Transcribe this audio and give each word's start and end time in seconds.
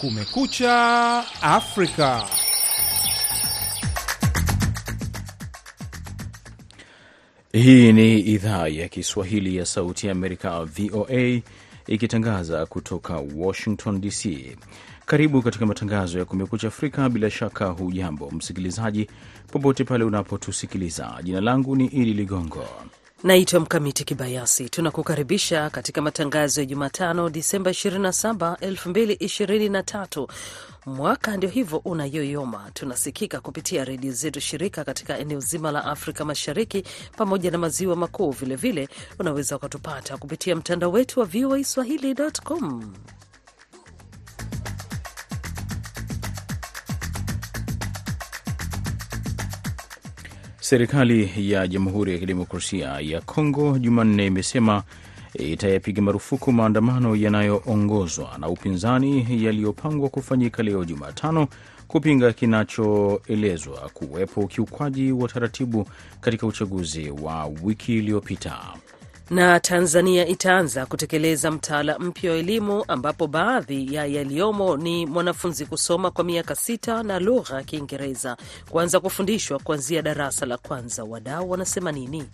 Kumekucha 0.00 1.24
Afrika. 1.42 2.26
Hii 7.52 7.92
ni 7.92 8.20
idhaa 8.20 8.68
ya 8.68 8.88
Kiswahili 8.88 9.56
ya 9.56 9.66
Sauti 9.66 10.06
ya 10.06 10.12
Amerika, 10.12 10.64
VOA, 10.64 11.40
ikitangaza 11.86 12.66
kutoka 12.66 13.22
Washington 13.36 14.00
DC. 14.00 14.56
Karibu 15.06 15.42
katika 15.42 15.66
matangazo 15.66 16.18
ya 16.18 16.24
Kumekucha 16.24 16.68
Afrika. 16.68 17.08
Bila 17.08 17.30
shaka, 17.30 17.66
hujambo 17.66 18.30
msikilizaji, 18.30 19.08
popote 19.52 19.84
pale 19.84 20.04
unapotusikiliza. 20.04 21.18
Jina 21.22 21.40
langu 21.40 21.76
ni 21.76 21.86
Idi 21.86 22.14
Ligongo 22.14 22.64
Naitwa 23.24 23.60
Mkamiti 23.60 24.04
Kibayasi. 24.04 24.68
Tunakukaribisha 24.68 25.70
katika 25.70 26.02
matangazo 26.02 26.60
ya 26.60 26.66
Jumatano, 26.66 27.30
Disemba 27.30 27.70
27, 27.70 28.54
2023. 28.60 30.26
Mwaka 30.86 31.36
ndio 31.36 31.48
hivyo 31.48 31.78
unayoyoma. 31.78 32.70
Tunasikika 32.74 33.40
kupitia 33.40 33.84
redio 33.84 34.12
zetu 34.12 34.40
shirika 34.40 34.84
katika 34.84 35.18
eneo 35.18 35.40
zima 35.40 35.70
la 35.70 35.84
Afrika 35.84 36.24
Mashariki 36.24 36.84
pamoja 37.16 37.50
na 37.50 37.58
maziwa 37.58 37.96
makuu. 37.96 38.30
Vilevile 38.30 38.88
unaweza 39.18 39.56
ukatupata 39.56 40.16
kupitia 40.16 40.56
mtandao 40.56 40.92
wetu 40.92 41.20
wa 41.20 41.26
VOA 41.26 41.64
swahili.com. 41.64 42.92
Serikali 50.60 51.30
ya 51.50 51.66
Jamhuri 51.68 52.12
ya 52.12 52.18
Kidemokrasia 52.18 53.00
ya 53.00 53.20
Kongo 53.20 53.78
Jumanne 53.78 54.26
imesema 54.26 54.82
itayapiga 55.34 56.02
marufuku 56.02 56.52
maandamano 56.52 57.16
yanayoongozwa 57.16 58.36
na 58.38 58.48
upinzani 58.48 59.44
yaliyopangwa 59.44 60.08
kufanyika 60.08 60.62
leo 60.62 60.84
Jumatano 60.84 61.48
kupinga 61.88 62.32
kinachoelezwa 62.32 63.90
kuwepo 63.94 64.40
ukiukwaji 64.40 65.12
wa 65.12 65.28
taratibu 65.28 65.86
katika 66.20 66.46
uchaguzi 66.46 67.10
wa 67.10 67.46
wiki 67.62 67.98
iliyopita. 67.98 68.58
Na 69.30 69.60
Tanzania 69.60 70.26
itaanza 70.26 70.86
kutekeleza 70.86 71.50
mtaala 71.50 71.98
mpya 71.98 72.30
wa 72.30 72.36
elimu 72.36 72.84
ambapo 72.88 73.26
baadhi 73.26 73.94
ya 73.94 74.06
yaliyomo 74.06 74.76
ni 74.76 75.06
mwanafunzi 75.06 75.66
kusoma 75.66 76.10
kwa 76.10 76.24
miaka 76.24 76.54
sita 76.54 77.02
na 77.02 77.18
lugha 77.18 77.54
ya 77.56 77.62
Kiingereza 77.62 78.36
kuanza 78.70 79.00
kufundishwa 79.00 79.58
kuanzia 79.58 80.02
darasa 80.02 80.46
la 80.46 80.56
kwanza. 80.58 81.04
Wadau 81.04 81.50
wanasema 81.50 81.92
nini? 81.92 82.24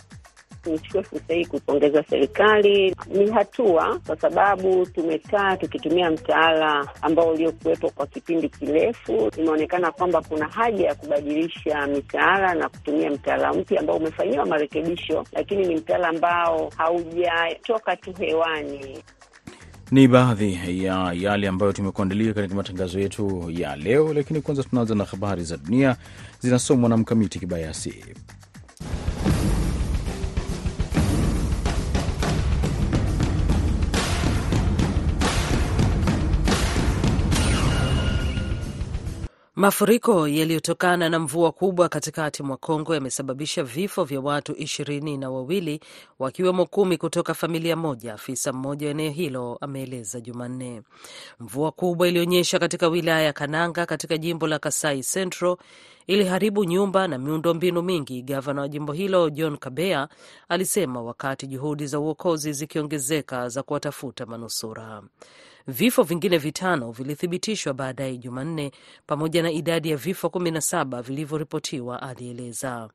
Nichukue 0.67 1.03
fursa 1.03 1.35
hii 1.35 1.45
kupongeza 1.47 2.03
serikali. 2.11 2.97
Ni 3.11 3.31
hatua 3.31 4.01
kwa 4.07 4.17
sababu 4.17 4.87
tumekaa 4.87 5.57
tukitumia 5.57 6.11
mtaala 6.11 6.89
ambao 7.03 7.29
uliokuwepo 7.31 7.91
kwa 7.91 8.07
kipindi 8.07 8.49
kirefu. 8.49 9.31
Imeonekana 9.39 9.91
kwamba 9.93 10.23
kuna 10.23 10.49
haja 10.49 10.87
ya 10.87 10.95
kubadilisha 10.95 11.87
mitaala 11.87 12.55
na 12.55 12.69
kutumia 12.69 13.11
mtaala 13.11 13.53
mpya 13.53 13.81
ambao 13.81 13.97
umefanyiwa 13.97 14.47
marekebisho, 14.47 15.25
lakini 15.33 15.67
ni 15.67 15.77
mtaala 15.77 16.09
ambao 16.09 16.73
haujatoka 16.77 17.97
tu 17.97 18.13
hewani. 18.19 19.03
Ni 19.91 20.09
baadhi 20.09 20.85
ya 20.85 21.13
yale 21.15 21.49
ambayo 21.49 21.73
tumekuandalia 21.73 22.35
katika 22.35 22.55
matangazo 22.55 23.01
yetu 23.01 23.51
ya 23.51 23.77
leo, 23.77 24.15
lakini 24.15 24.41
kwanza 24.41 24.63
tunaanza 24.63 24.95
na 24.95 25.05
habari 25.05 25.45
za 25.45 25.57
dunia 25.57 25.97
zinasomwa 26.41 26.89
na 26.89 26.97
Mkamiti 26.97 27.39
Kibayasi. 27.39 28.05
Mafuriko 39.57 40.29
yaliyotokana 40.29 41.09
na 41.09 41.19
mvua 41.19 41.53
kubwa 41.53 41.89
katikati 41.89 42.43
mwa 42.43 42.57
Kongo 42.57 42.95
yamesababisha 42.95 43.63
vifo 43.65 44.05
vya 44.05 44.21
watu 44.21 44.57
ishirini 44.57 45.17
na 45.17 45.31
wawili 45.31 45.81
wakiwemo 46.19 46.67
kumi 46.67 46.97
kutoka 46.99 47.35
familia 47.35 47.77
moja, 47.77 48.15
afisa 48.15 48.53
mmoja 48.53 48.87
wa 48.87 48.91
eneo 48.91 49.11
hilo 49.11 49.59
ameeleza 49.61 50.21
Jumanne. 50.21 50.83
Mvua 51.41 51.73
kubwa 51.73 52.09
ilionyesha 52.09 52.59
katika 52.59 52.89
wilaya 52.89 53.23
ya 53.23 53.33
Kananga 53.33 53.87
katika 53.87 54.19
jimbo 54.19 54.47
la 54.47 54.59
Kasai 54.59 55.03
Central 55.03 55.57
iliharibu 56.07 56.65
nyumba 56.65 57.09
na 57.09 57.19
miundombinu 57.19 57.83
mingi, 57.83 58.23
gavana 58.23 58.61
wa 58.61 58.69
jimbo 58.69 58.93
hilo 58.93 59.31
John 59.31 59.57
Kabea 59.57 60.09
alisema, 60.49 61.03
wakati 61.03 61.47
juhudi 61.47 61.87
za 61.87 62.01
uokozi 62.01 62.53
zikiongezeka 62.53 63.49
za 63.49 63.63
kuwatafuta 63.63 64.27
manusura. 64.27 65.03
Vifo 65.69 66.03
vingine 66.03 66.39
vitano 66.39 66.93
vilithibitishwa 66.93 67.75
baadaye 67.75 68.17
Jumanne, 68.17 68.73
pamoja 69.07 69.43
na 69.43 69.51
idadi 69.51 69.91
ya 69.91 69.97
vifo 69.97 70.31
kumi 70.31 70.51
na 70.51 70.61
saba 70.61 71.03
vilivyoripotiwa, 71.03 72.03
alieleza. 72.03 72.91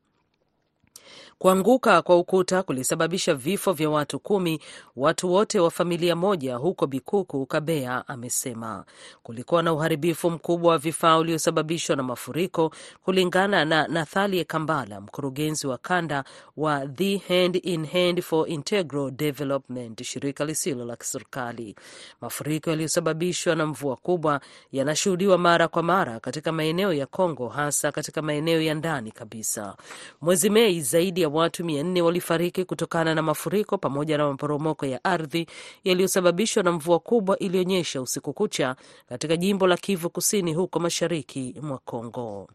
Kuanguka 1.40 2.02
kwa 2.02 2.18
ukuta 2.18 2.64
kulisababisha 2.64 3.34
vifo 3.36 3.74
vya 3.74 3.90
watu 3.90 4.20
kumi, 4.20 4.60
watu 4.96 5.32
wote 5.32 5.60
wa 5.60 5.72
familia 5.72 6.16
moja 6.16 6.56
huko 6.56 6.88
Bikuku, 6.88 7.46
Kabea 7.46 8.08
amesema. 8.08 8.86
Kulikuwa 9.24 9.64
na 9.64 9.74
uharibifu 9.74 10.30
mkubwa 10.32 10.72
wa 10.72 10.78
vifaa 10.78 11.18
uliosababishwa 11.18 11.96
na 11.96 12.04
mafuriko, 12.04 12.72
kulingana 13.06 13.66
na 13.66 13.88
Nathalie 13.88 14.44
Kambala, 14.44 15.02
mkurugenzi 15.02 15.68
wa 15.68 15.78
kanda 15.78 16.24
wa 16.58 16.88
The 16.88 17.18
Hand 17.18 17.60
in 17.64 17.86
Hand 17.86 18.22
for 18.22 18.50
Integral 18.50 19.12
Development, 19.12 20.04
shirika 20.04 20.46
lisilo 20.46 20.86
la 20.86 20.96
kiserikali. 20.96 21.76
Mafuriko 22.22 22.70
yaliyosababishwa 22.70 23.56
na 23.56 23.66
mvua 23.66 23.96
kubwa 23.96 24.42
yanashuhudiwa 24.72 25.38
mara 25.38 25.68
kwa 25.68 25.84
mara 25.84 26.20
katika 26.20 26.52
maeneo 26.52 26.94
ya 26.94 27.06
Kongo, 27.06 27.48
hasa 27.50 27.92
katika 27.92 28.22
maeneo 28.22 28.62
ya 28.62 28.74
ndani 28.74 29.12
kabisa. 29.12 29.76
Mwezi 30.22 30.50
Mei 30.50 30.82
zaidi 30.82 31.22
ya 31.22 31.30
watu 31.34 31.66
mia 31.66 31.84
nne 31.84 32.02
walifariki 32.02 32.66
kutokana 32.66 33.16
na 33.16 33.22
mafuriko 33.22 33.78
pamoja 33.78 34.18
na 34.18 34.28
maporomoko 34.28 34.86
ya 34.86 35.04
ardhi 35.04 35.46
yaliyosababishwa 35.84 36.64
na 36.64 36.72
mvua 36.72 37.00
kubwa 37.00 37.40
iliyonyesha 37.40 38.02
usiku 38.02 38.34
kucha 38.34 38.76
katika 39.10 39.38
jimbo 39.38 39.68
la 39.68 39.78
Kivu 39.78 40.10
Kusini 40.10 40.54
huko 40.54 40.80
mashariki 40.80 41.56
mwa 41.62 41.78
Kongo. 41.78 42.50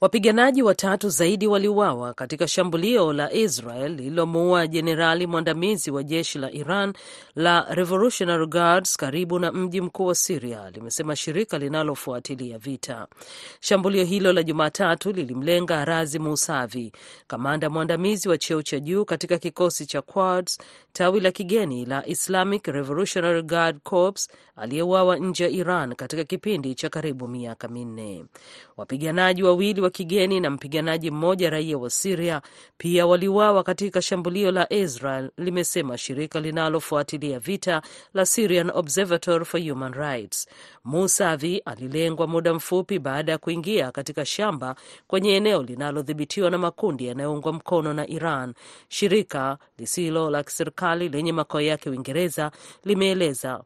Wapiganaji 0.00 0.62
watatu 0.62 1.08
zaidi 1.08 1.46
waliuawa 1.46 2.14
katika 2.14 2.48
shambulio 2.48 3.12
la 3.12 3.32
Israel 3.32 3.94
lililomuua 3.94 4.66
jenerali 4.66 5.26
mwandamizi 5.26 5.90
wa 5.90 6.02
jeshi 6.02 6.38
la 6.38 6.52
Iran 6.52 6.92
la 7.36 7.66
Revolutionary 7.70 8.46
Guards 8.46 8.96
karibu 8.96 9.38
na 9.38 9.52
mji 9.52 9.80
mkuu 9.80 10.06
wa 10.06 10.14
Siria, 10.14 10.70
limesema 10.70 11.16
shirika 11.16 11.58
linalofuatilia 11.58 12.58
vita. 12.58 13.06
Shambulio 13.60 14.04
hilo 14.04 14.32
la 14.32 14.42
Jumatatu 14.42 15.12
lilimlenga 15.12 15.84
Razi 15.84 16.18
Musavi, 16.18 16.92
kamanda 17.26 17.70
mwandamizi 17.70 18.28
wa 18.28 18.38
cheo 18.38 18.62
cha 18.62 18.80
juu 18.80 19.04
katika 19.04 19.38
kikosi 19.38 19.86
cha 19.86 20.02
Quds, 20.02 20.58
tawi 20.92 21.20
la 21.20 21.30
kigeni 21.30 21.84
la 21.86 22.06
Islamic 22.06 22.66
Revolutionary 22.66 23.42
Guard 23.42 23.78
Corps, 23.82 24.28
aliyeuawa 24.56 25.16
nje 25.16 25.44
ya 25.44 25.50
Iran 25.50 25.94
katika 25.94 26.24
kipindi 26.24 26.74
cha 26.74 26.88
karibu 26.88 27.28
miaka 27.28 27.68
minne. 27.68 28.24
Wapiganaji 28.76 29.42
wawili 29.42 29.80
wa 29.86 29.90
kigeni 29.90 30.40
na 30.40 30.50
mpiganaji 30.50 31.10
mmoja 31.10 31.50
raia 31.50 31.78
wa 31.78 31.90
Siria 31.90 32.42
pia 32.78 33.06
waliuawa 33.06 33.62
katika 33.62 34.02
shambulio 34.02 34.50
la 34.50 34.72
Israel, 34.72 35.30
limesema 35.36 35.98
shirika 35.98 36.40
linalofuatilia 36.40 37.38
vita 37.38 37.82
la 38.14 38.26
Syrian 38.26 38.70
Observatory 38.74 39.44
for 39.44 39.60
Human 39.68 39.92
Rights. 39.92 40.48
Musavi 40.84 41.58
alilengwa 41.58 42.26
muda 42.26 42.54
mfupi 42.54 42.98
baada 42.98 43.32
ya 43.32 43.38
kuingia 43.38 43.90
katika 43.92 44.24
shamba 44.24 44.76
kwenye 45.06 45.36
eneo 45.36 45.62
linalodhibitiwa 45.62 46.50
na 46.50 46.58
makundi 46.58 47.06
yanayoungwa 47.06 47.52
mkono 47.52 47.92
na 47.94 48.08
Iran. 48.08 48.54
Shirika 48.88 49.58
lisilo 49.78 50.30
la 50.30 50.42
kiserikali 50.42 51.08
lenye 51.08 51.32
makao 51.32 51.60
yake 51.60 51.90
Uingereza 51.90 52.50
limeeleza 52.84 53.60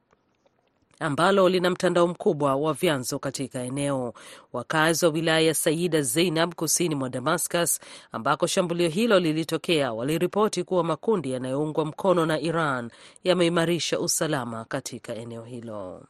ambalo 1.00 1.48
lina 1.48 1.70
mtandao 1.70 2.06
mkubwa 2.08 2.56
wa 2.56 2.72
vyanzo 2.72 3.18
katika 3.18 3.60
eneo. 3.62 4.14
Wakazi 4.52 5.04
wa 5.06 5.10
wilaya 5.12 5.40
ya 5.40 5.54
Saida 5.54 6.02
Zeinab 6.02 6.54
kusini 6.54 6.94
mwa 6.94 7.08
Damascus, 7.08 7.80
ambako 8.12 8.46
shambulio 8.46 8.88
hilo 8.88 9.18
lilitokea, 9.20 9.92
waliripoti 9.92 10.64
kuwa 10.64 10.84
makundi 10.84 11.32
yanayoungwa 11.32 11.84
mkono 11.84 12.26
na 12.26 12.40
Iran 12.40 12.90
yameimarisha 13.24 14.00
usalama 14.00 14.64
katika 14.64 15.14
eneo 15.14 15.44
hilo. 15.44 16.02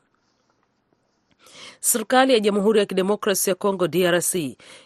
Serikali 1.81 2.33
ya 2.33 2.41
Jamhuri 2.41 2.79
ya 2.79 2.87
Kidemokrasi 2.87 3.51
ya 3.51 3.55
Kongo 3.57 3.89
DRC 3.89 4.35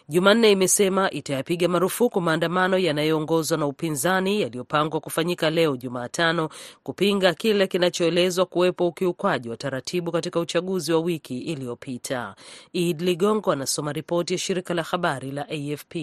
Jumanne 0.09 0.51
imesema 0.51 1.11
itayapiga 1.11 1.67
marufuku 1.67 2.21
maandamano 2.21 2.77
yanayoongozwa 2.77 3.57
na 3.57 3.65
upinzani 3.67 4.41
yaliyopangwa 4.41 4.99
kufanyika 4.99 5.49
leo 5.49 5.77
Jumatano 5.77 6.49
kupinga 6.83 7.33
kile 7.33 7.67
kinachoelezwa 7.67 8.45
kuwepo 8.45 8.87
ukiukwaji 8.87 9.49
wa 9.49 9.57
taratibu 9.57 10.11
katika 10.11 10.39
uchaguzi 10.39 10.93
wa 10.93 10.99
wiki 10.99 11.37
iliyopita. 11.39 12.35
Id 12.73 13.01
Ligongo 13.01 13.51
anasoma 13.51 13.93
ripoti 13.93 14.33
ya 14.33 14.39
shirika 14.39 14.73
la 14.73 14.83
habari 14.83 15.31
la 15.31 15.47
AFP. 15.49 15.95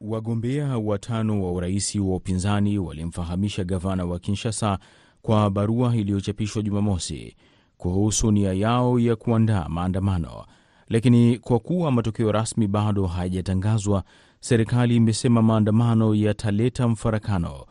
Wagombea 0.00 0.78
watano 0.78 1.44
wa 1.44 1.52
urais 1.52 1.94
wa 1.94 2.16
upinzani 2.16 2.78
walimfahamisha 2.78 3.64
gavana 3.64 4.04
wa 4.04 4.18
Kinshasa 4.18 4.78
kwa 5.22 5.50
barua 5.50 5.96
iliyochapishwa 5.96 6.62
Jumamosi 6.62 7.36
kuhusu 7.82 8.30
nia 8.32 8.52
yao 8.52 8.98
ya 8.98 9.16
kuandaa 9.16 9.68
maandamano, 9.68 10.44
lakini 10.88 11.38
kwa 11.38 11.58
kuwa 11.58 11.92
matokeo 11.92 12.32
rasmi 12.32 12.66
bado 12.66 13.06
hayajatangazwa, 13.06 14.04
serikali 14.40 14.96
imesema 14.96 15.42
maandamano 15.42 16.14
yataleta 16.14 16.88
mfarakano. 16.88 17.64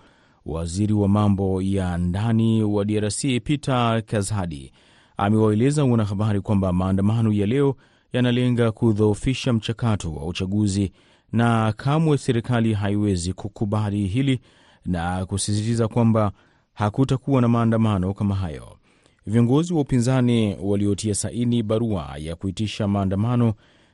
Waziri 0.45 0.93
wa 0.93 1.07
mambo 1.07 1.61
ya 1.61 1.97
ndani 1.97 2.63
wa 2.63 2.85
DRC 2.85 3.21
Peter 3.43 4.03
Kazadi 4.05 4.71
amewaeleza 5.17 5.83
wanahabari 5.85 6.41
kwamba 6.41 6.73
maandamano 6.73 7.33
ya 7.33 7.45
leo 7.45 7.75
yanalenga 8.13 8.71
kudhoofisha 8.71 9.53
mchakato 9.53 10.13
wa 10.13 10.25
uchaguzi 10.25 10.91
na 11.31 11.73
kamwe 11.77 12.17
serikali 12.17 12.73
haiwezi 12.73 13.33
kukubali 13.33 14.07
hili 14.07 14.39
na 14.85 15.25
kusisitiza 15.25 15.87
kwamba 15.87 16.31
hakutakuwa 16.73 17.41
na 17.41 17.47
maandamano 17.47 18.13
kama 18.13 18.35
hayo. 18.35 18.77
Viongozi 19.25 19.73
wa 19.73 19.81
upinzani 19.81 20.55
waliotia 20.61 21.15
saini 21.15 21.63
barua 21.63 22.15
ya 22.17 22.35
kuitisha 22.35 22.87
maandamano 22.87 23.53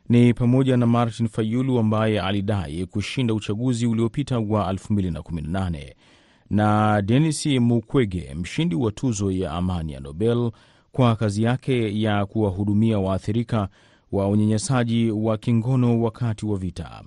ni 0.09 0.33
pamoja 0.33 0.77
na 0.77 0.85
Martin 0.85 1.27
Fayulu 1.27 1.79
ambaye 1.79 2.21
alidai 2.21 2.85
kushinda 2.85 3.33
uchaguzi 3.33 3.85
uliopita 3.87 4.39
wa 4.39 4.73
2018 4.73 5.93
na 6.49 7.01
Denis 7.01 7.45
Mukwege, 7.45 8.33
mshindi 8.35 8.75
wa 8.75 8.91
tuzo 8.91 9.31
ya 9.31 9.51
amani 9.51 9.93
ya 9.93 9.99
Nobel 9.99 10.51
kwa 10.91 11.15
kazi 11.15 11.43
yake 11.43 12.01
ya 12.01 12.25
kuwahudumia 12.25 12.99
waathirika 12.99 13.69
wa 14.11 14.27
unyanyasaji 14.27 15.11
wa 15.11 15.37
kingono 15.37 16.01
wakati 16.01 16.45
wa 16.45 16.57
vita. 16.57 17.03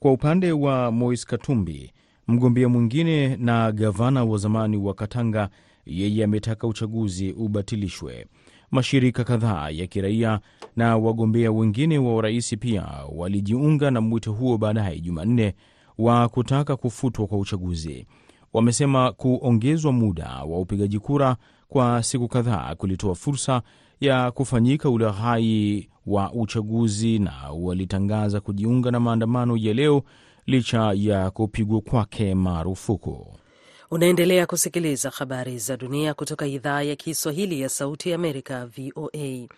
Kwa 0.00 0.12
upande 0.12 0.52
wa 0.52 0.92
Moise 0.92 1.26
Katumbi, 1.26 1.92
mgombea 2.28 2.68
mwingine 2.68 3.36
na 3.36 3.72
gavana 3.72 4.24
wa 4.24 4.38
zamani 4.38 4.76
wa 4.76 4.94
Katanga, 4.94 5.48
yeye 5.86 6.24
ametaka 6.24 6.66
uchaguzi 6.66 7.32
ubatilishwe. 7.32 8.26
Mashirika 8.70 9.24
kadhaa 9.24 9.70
ya 9.70 9.86
kiraia 9.86 10.40
na 10.76 10.96
wagombea 10.96 11.52
wengine 11.52 11.98
wa 11.98 12.14
urais 12.14 12.56
pia 12.58 12.86
walijiunga 13.16 13.90
na 13.90 14.00
mwito 14.00 14.32
huo 14.32 14.58
baadaye 14.58 15.00
Jumanne 15.00 15.54
wa 15.98 16.28
kutaka 16.28 16.76
kufutwa 16.76 17.26
kwa 17.26 17.38
uchaguzi. 17.38 18.06
Wamesema 18.52 19.12
kuongezwa 19.12 19.92
muda 19.92 20.28
wa 20.44 20.60
upigaji 20.60 20.98
kura 20.98 21.36
kwa 21.68 22.02
siku 22.02 22.28
kadhaa 22.28 22.74
kulitoa 22.74 23.14
fursa 23.14 23.62
ya 24.00 24.30
kufanyika 24.30 24.90
ulaghai 24.90 25.88
wa 26.06 26.32
uchaguzi 26.32 27.18
na 27.18 27.32
walitangaza 27.52 28.40
kujiunga 28.40 28.90
na 28.90 29.00
maandamano 29.00 29.56
ya 29.56 29.74
leo 29.74 30.02
licha 30.46 30.92
ya 30.96 31.30
kupigwa 31.30 31.80
kwake 31.80 32.34
marufuku. 32.34 33.26
Unaendelea 33.94 34.46
kusikiliza 34.46 35.10
habari 35.10 35.58
za 35.58 35.76
dunia 35.76 36.14
kutoka 36.14 36.46
idhaa 36.46 36.82
ya 36.82 36.96
Kiswahili 36.96 37.60
ya 37.60 37.68
Sauti 37.68 38.08
ya 38.10 38.14
Amerika, 38.14 38.66
VOA. 38.66 39.48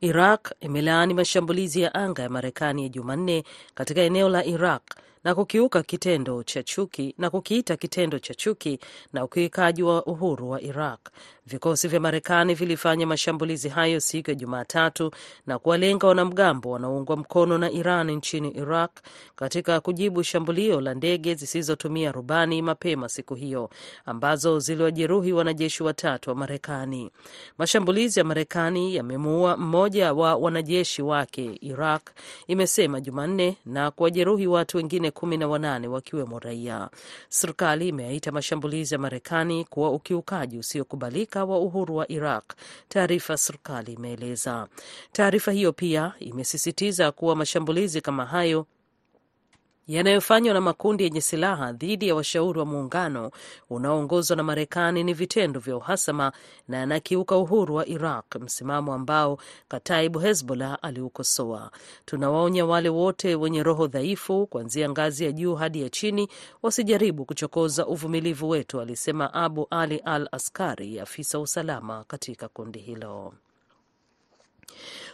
Iraq 0.00 0.50
imelaani 0.60 1.14
mashambulizi 1.14 1.80
ya 1.80 1.94
anga 1.94 2.22
ya 2.22 2.28
Marekani 2.28 2.82
ya 2.82 2.88
Jumanne 2.88 3.44
katika 3.74 4.00
eneo 4.00 4.28
la 4.28 4.44
Iraq 4.44 4.82
na 5.24 5.34
kukiuka 5.34 5.82
kitendo 5.82 6.42
cha 6.42 6.62
chuki 6.62 7.14
na 7.18 7.30
kukiita 7.30 7.76
kitendo 7.76 8.18
cha 8.18 8.34
chuki 8.34 8.78
na 9.12 9.24
ukiukaji 9.24 9.82
wa 9.82 10.04
uhuru 10.06 10.50
wa 10.50 10.62
Iraq. 10.62 11.00
Vikosi 11.46 11.88
vya 11.88 12.00
Marekani 12.00 12.54
vilifanya 12.54 13.06
mashambulizi 13.06 13.68
hayo 13.68 14.00
siku 14.00 14.30
ya 14.30 14.34
Jumatatu 14.36 15.10
na 15.46 15.58
kuwalenga 15.58 16.06
wanamgambo 16.06 16.70
wanaoungwa 16.70 17.16
mkono 17.16 17.58
na 17.58 17.70
Iran 17.70 18.10
nchini 18.10 18.50
Iraq 18.50 18.90
katika 19.36 19.80
kujibu 19.80 20.22
shambulio 20.22 20.80
la 20.80 20.94
ndege 20.94 21.34
zisizotumia 21.34 22.12
rubani 22.12 22.62
mapema 22.62 23.08
siku 23.08 23.34
hiyo 23.34 23.70
ambazo 24.06 24.58
ziliwajeruhi 24.58 25.32
wanajeshi 25.32 25.82
watatu 25.82 26.30
wa 26.30 26.36
Marekani. 26.36 27.10
Mashambulizi 27.58 28.18
ya 28.18 28.24
Marekani 28.24 28.94
yamemuua 28.94 29.56
mmoja 29.56 30.12
wa 30.12 30.36
wanajeshi 30.36 31.02
wake, 31.02 31.58
Iraq 31.60 32.02
imesema 32.46 33.00
Jumanne, 33.00 33.56
na 33.66 33.90
kuwajeruhi 33.90 34.46
watu 34.46 34.76
wengine 34.76 35.10
kumi 35.12 35.36
na 35.36 35.48
wanane 35.48 35.88
wakiwemo 35.88 36.38
raia. 36.38 36.90
Serikali 37.28 37.88
imeaita 37.88 38.32
mashambulizi 38.32 38.94
ya 38.94 38.98
Marekani 39.00 39.64
kuwa 39.64 39.90
ukiukaji 39.90 40.58
usiokubalika 40.58 41.44
wa 41.44 41.58
uhuru 41.58 41.96
wa 41.96 42.12
Iraq, 42.12 42.44
taarifa 42.88 43.36
serikali 43.36 43.92
imeeleza. 43.92 44.68
Taarifa 45.12 45.52
hiyo 45.52 45.72
pia 45.72 46.12
imesisitiza 46.18 47.12
kuwa 47.12 47.36
mashambulizi 47.36 48.00
kama 48.00 48.26
hayo 48.26 48.66
yanayofanywa 49.88 50.54
na 50.54 50.60
makundi 50.60 51.04
yenye 51.04 51.20
silaha 51.20 51.72
dhidi 51.72 52.08
ya 52.08 52.14
washauri 52.14 52.58
wa 52.58 52.64
muungano 52.66 53.30
unaoongozwa 53.70 54.36
na 54.36 54.42
Marekani 54.42 55.04
ni 55.04 55.14
vitendo 55.14 55.60
vya 55.60 55.76
uhasama 55.76 56.32
na 56.68 56.76
yanakiuka 56.76 57.36
uhuru 57.36 57.74
wa 57.74 57.86
Iraq, 57.86 58.36
msimamo 58.40 58.94
ambao 58.94 59.38
Kataibu 59.68 60.18
Hezbollah 60.18 60.78
aliukosoa. 60.82 61.70
Tunawaonya 62.04 62.66
wale 62.66 62.88
wote 62.88 63.34
wenye 63.34 63.62
roho 63.62 63.86
dhaifu, 63.86 64.46
kuanzia 64.46 64.90
ngazi 64.90 65.24
ya 65.24 65.32
juu 65.32 65.54
hadi 65.54 65.82
ya 65.82 65.90
chini, 65.90 66.28
wasijaribu 66.62 67.24
kuchokoza 67.24 67.86
uvumilivu 67.86 68.48
wetu, 68.48 68.80
alisema 68.80 69.34
Abu 69.34 69.66
Ali 69.70 69.98
Al 69.98 70.28
Askari, 70.32 71.00
afisa 71.00 71.38
usalama 71.38 72.04
katika 72.04 72.48
kundi 72.48 72.78
hilo. 72.78 73.32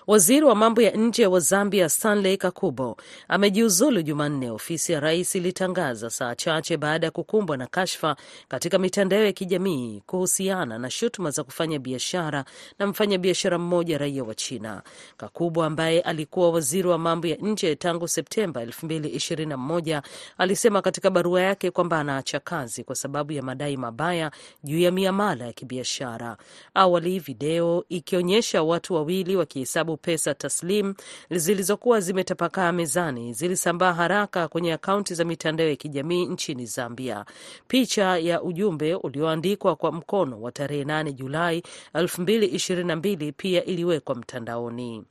Waziri 0.09 0.45
wa 0.47 0.55
mambo 0.55 0.83
ya 0.83 0.91
nje 0.91 1.27
wa 1.27 1.41
Zambia 1.41 1.89
Stanley 1.89 2.37
Kakubo 2.37 2.97
amejiuzulu 3.29 4.03
Jumanne, 4.03 4.51
ofisi 4.51 4.93
ya 4.93 5.01
rais 5.01 5.35
ilitangaza 5.35 6.11
saa 6.11 6.35
chache 6.35 6.77
baada 6.77 7.07
ya 7.07 7.11
kukumbwa 7.11 7.57
na 7.57 7.67
kashfa 7.67 8.17
katika 8.49 8.79
mitandao 8.79 9.25
ya 9.25 9.33
kijamii 9.33 10.03
kuhusiana 10.07 10.79
na 10.79 10.91
shutuma 10.91 11.31
za 11.31 11.45
kufanya 11.45 11.79
biashara 11.79 12.45
na 12.79 12.87
mfanyabiashara 12.87 13.59
mmoja 13.59 13.99
raia 13.99 14.25
wa 14.25 14.35
China. 14.35 14.83
Kakubo 15.17 15.65
ambaye 15.65 16.01
alikuwa 16.01 16.51
waziri 16.51 16.89
wa 16.89 16.99
mambo 16.99 17.27
ya 17.27 17.37
nje 17.37 17.77
tangu 17.77 18.09
Septemba 18.09 18.65
2021 18.65 20.03
alisema 20.39 20.83
katika 20.83 21.11
barua 21.11 21.43
yake 21.43 21.71
kwamba 21.71 22.01
anaacha 22.01 22.41
kazi 22.41 22.85
kwa 22.85 22.95
sababu 22.95 23.33
ya 23.33 23.43
madai 23.43 23.77
mabaya 23.77 24.31
juu 24.65 24.79
ya 24.79 24.91
miamala 24.91 25.47
ya 25.47 25.53
kibiashara. 25.53 26.37
Awali 26.75 27.19
video 27.19 27.85
ikionyesha 27.89 28.63
watu 28.63 28.95
wawili 28.95 29.37
wakihesabu 29.37 29.98
pesa 29.99 30.35
taslim 30.35 30.95
zilizokuwa 31.31 32.01
zimetapakaa 32.01 32.73
mezani 32.73 33.33
zilisambaa 33.33 33.93
haraka 33.93 34.49
kwenye 34.49 34.73
akaunti 34.73 35.15
za 35.15 35.25
mitandao 35.25 35.69
ya 35.69 35.77
kijamii 35.77 36.27
nchini 36.27 36.67
Zambia. 36.67 37.25
Picha 37.69 38.19
ya 38.19 38.43
ujumbe 38.43 38.95
ulioandikwa 38.95 39.77
kwa 39.77 39.93
mkono 39.93 40.41
wa 40.41 40.53
tarehe 40.53 40.85
8 40.85 41.13
Julai 41.13 41.63
2022 41.95 43.33
pia 43.37 43.65
iliwekwa 43.65 44.15
mtandaoni. 44.15 45.05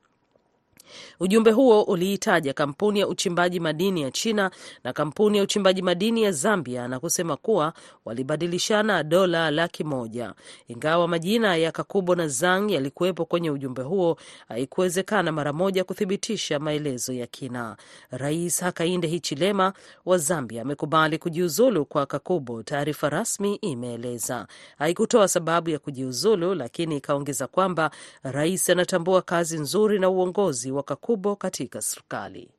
Ujumbe 1.19 1.51
huo 1.51 1.83
uliitaja 1.83 2.53
kampuni 2.53 2.99
ya 2.99 3.07
uchimbaji 3.07 3.59
madini 3.59 4.01
ya 4.01 4.11
China 4.11 4.51
na 4.83 4.93
kampuni 4.93 5.37
ya 5.37 5.43
uchimbaji 5.43 5.81
madini 5.81 6.23
ya 6.23 6.31
Zambia 6.31 6.87
na 6.87 6.99
kusema 6.99 7.37
kuwa 7.37 7.73
walibadilishana 8.05 9.03
dola 9.03 9.51
laki 9.51 9.83
moja. 9.83 10.33
Ingawa 10.67 11.07
majina 11.07 11.55
ya 11.55 11.71
Kakubo 11.71 12.15
na 12.15 12.27
Zhang 12.27 12.69
yalikuwepo 12.71 13.25
kwenye 13.25 13.51
ujumbe 13.51 13.81
huo, 13.81 14.17
haikuwezekana 14.47 15.31
mara 15.31 15.53
moja 15.53 15.83
kuthibitisha 15.83 16.59
maelezo 16.59 17.13
ya 17.13 17.27
kina. 17.27 17.77
Rais 18.11 18.61
Hakainde 18.61 19.07
Hichilema 19.07 19.73
wa 20.05 20.17
Zambia 20.17 20.61
amekubali 20.61 21.17
kujiuzulu 21.17 21.85
kwa 21.85 22.05
Kakubo, 22.05 22.63
taarifa 22.63 23.09
rasmi 23.09 23.55
imeeleza. 23.55 24.47
Haikutoa 24.77 25.27
sababu 25.27 25.69
ya 25.69 25.79
kujiuzulu, 25.79 26.55
lakini 26.55 26.97
ikaongeza 26.97 27.47
kwamba 27.47 27.91
rais 28.23 28.69
anatambua 28.69 29.21
kazi 29.21 29.57
nzuri 29.59 29.99
na 29.99 30.09
uongozi 30.09 30.71
wa 30.77 30.83
Kakubo 30.83 31.35
katika 31.35 31.81
serikali. 31.81 32.49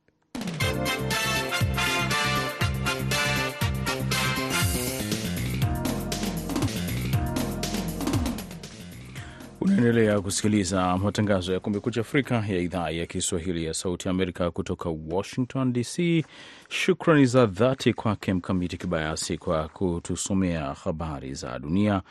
Unaendelea 9.60 10.20
kusikiliza 10.20 10.98
matangazo 10.98 11.52
ya 11.52 11.60
Kumekucha 11.60 12.00
Afrika 12.00 12.34
ya 12.48 12.58
idhaa 12.58 12.90
ya 12.90 13.06
Kiswahili 13.06 13.64
ya 13.64 13.75
Sauti 13.75 14.08
ya 14.08 14.10
Amerika 14.14 14.50
kutoka 14.50 14.90
Washington 15.10 15.72
DC. 15.72 16.25
Shukrani 16.68 17.26
za 17.26 17.46
dhati 17.46 17.92
kwake 17.94 18.34
Mkamiti 18.34 18.76
Kibayasi 18.76 19.38
kwa 19.38 19.68
kutusomea 19.68 20.75
habari 20.84 21.34
za 21.34 21.58
dunia 21.58 22.02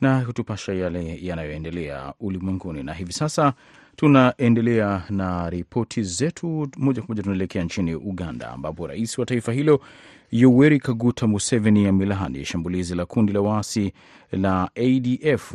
na 0.00 0.20
kutupasha 0.24 0.72
yale 0.72 1.18
yanayoendelea 1.22 2.14
ulimwenguni. 2.20 2.82
Na 2.82 2.94
hivi 2.94 3.12
sasa 3.12 3.52
tunaendelea 3.98 5.02
na 5.10 5.50
ripoti 5.50 6.02
zetu 6.02 6.68
moja 6.76 7.00
kwa 7.02 7.08
moja. 7.08 7.22
Tunaelekea 7.22 7.64
nchini 7.64 7.94
Uganda, 7.94 8.50
ambapo 8.50 8.86
rais 8.86 9.18
wa 9.18 9.26
taifa 9.26 9.52
hilo 9.52 9.80
Yoweri 10.30 10.78
Kaguta 10.80 11.26
Museveni 11.26 11.86
amelaani 11.86 12.44
shambulizi 12.44 12.94
la 12.94 13.06
kundi 13.06 13.32
la 13.32 13.40
waasi 13.40 13.92
la 14.32 14.70
ADF 14.76 15.54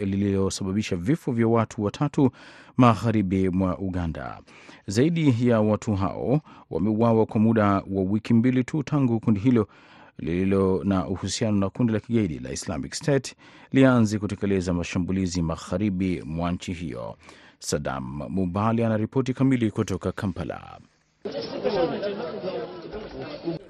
lililosababisha 0.00 0.96
vifo 0.96 1.32
vya 1.32 1.46
watu 1.48 1.82
watatu 1.82 2.30
magharibi 2.76 3.48
mwa 3.48 3.78
Uganda. 3.78 4.38
Zaidi 4.86 5.48
ya 5.48 5.60
watu 5.60 5.94
hao 5.94 6.40
wameuawa 6.70 7.26
kwa 7.26 7.40
muda 7.40 7.64
wa 7.66 8.02
wiki 8.02 8.34
mbili 8.34 8.64
tu 8.64 8.82
tangu 8.82 9.20
kundi 9.20 9.40
hilo 9.40 9.68
lililo 10.22 10.80
na 10.84 11.06
uhusiano 11.08 11.56
na 11.58 11.70
kundi 11.70 11.92
la 11.92 12.00
kigaidi 12.00 12.38
la 12.38 12.52
Islamic 12.52 12.94
State 12.94 13.34
lianze 13.72 14.18
kutekeleza 14.18 14.72
mashambulizi 14.72 15.42
magharibi 15.42 16.22
mwa 16.26 16.52
nchi 16.52 16.72
hiyo. 16.72 17.16
Sadam 17.58 18.22
Mubali 18.28 18.84
anaripoti 18.84 19.34
kamili 19.34 19.70
kutoka 19.70 20.12
Kampala. 20.12 20.78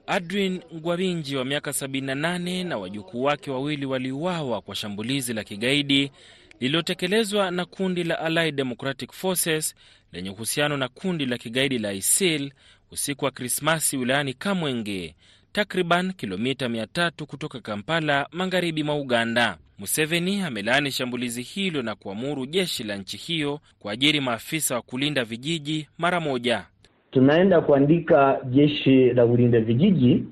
Adwin 0.07 0.61
Ngwabinji 0.75 1.37
wa 1.37 1.45
miaka 1.45 1.71
78 1.71 2.67
na 2.69 2.79
wajukuu 2.79 3.23
wake 3.23 3.51
wawili 3.51 3.87
waliuawa 3.87 4.61
kwa 4.61 4.75
shambulizi 4.75 5.33
la 5.35 5.45
kigaidi 5.45 6.13
lililotekelezwa 6.61 7.51
na 7.51 7.65
kundi 7.65 8.05
la 8.05 8.19
Allied 8.19 8.55
Democratic 8.57 9.13
Forces 9.13 9.75
lenye 10.13 10.31
uhusiano 10.31 10.77
na 10.77 10.89
kundi 10.89 11.27
la 11.27 11.39
kigaidi 11.39 11.79
la 11.79 11.93
ISIL 11.93 12.53
usiku 12.91 13.25
wa 13.25 13.31
Krismasi 13.31 13.97
wilayani 13.97 14.35
Kamwenge, 14.35 15.15
takriban 15.53 16.13
kilomita 16.13 16.69
300 16.69 17.25
kutoka 17.27 17.61
Kampala, 17.61 18.27
magharibi 18.33 18.83
mwa 18.83 18.97
Uganda. 18.97 19.57
Museveni 19.79 20.43
amelaani 20.43 20.91
shambulizi 20.91 21.43
hilo 21.43 21.83
na 21.83 21.95
kuamuru 21.95 22.47
jeshi 22.47 22.85
la 22.85 22.97
nchi 22.97 23.17
hiyo 23.17 23.61
kuajiri 23.79 24.21
maafisa 24.21 24.75
wa 24.75 24.83
kulinda 24.83 25.25
vijiji 25.25 25.89
mara 25.99 26.21
moja. 26.21 26.67
Tunaenda 27.11 27.61
kuandika 27.61 28.41
jeshi 28.51 29.13
la 29.13 29.27
kulinda 29.27 29.61
vijiji 29.61 30.25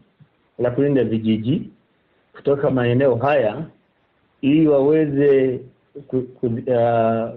la 0.58 0.70
kulinda 0.70 1.04
vijiji 1.04 1.62
kutoka 2.32 2.70
maeneo 2.70 3.14
haya 3.16 3.64
ili 4.40 4.68
waweze 4.68 5.60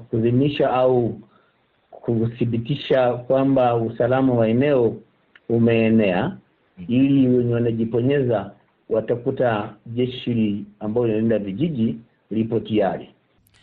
kudhinisha 0.10 0.70
au 0.72 1.20
kuthibitisha 1.92 3.14
kwamba 3.14 3.76
usalama 3.76 4.34
wa 4.34 4.48
eneo 4.48 4.96
umeenea, 5.50 6.38
ili 6.88 7.28
wenye 7.28 7.54
wanajiponyeza 7.54 8.52
watakuta 8.90 9.74
jeshi 9.86 10.66
ambayo 10.80 11.08
linalinda 11.08 11.40
vijiji 11.40 11.96
lipo 12.32 12.60
tayari. 12.60 13.10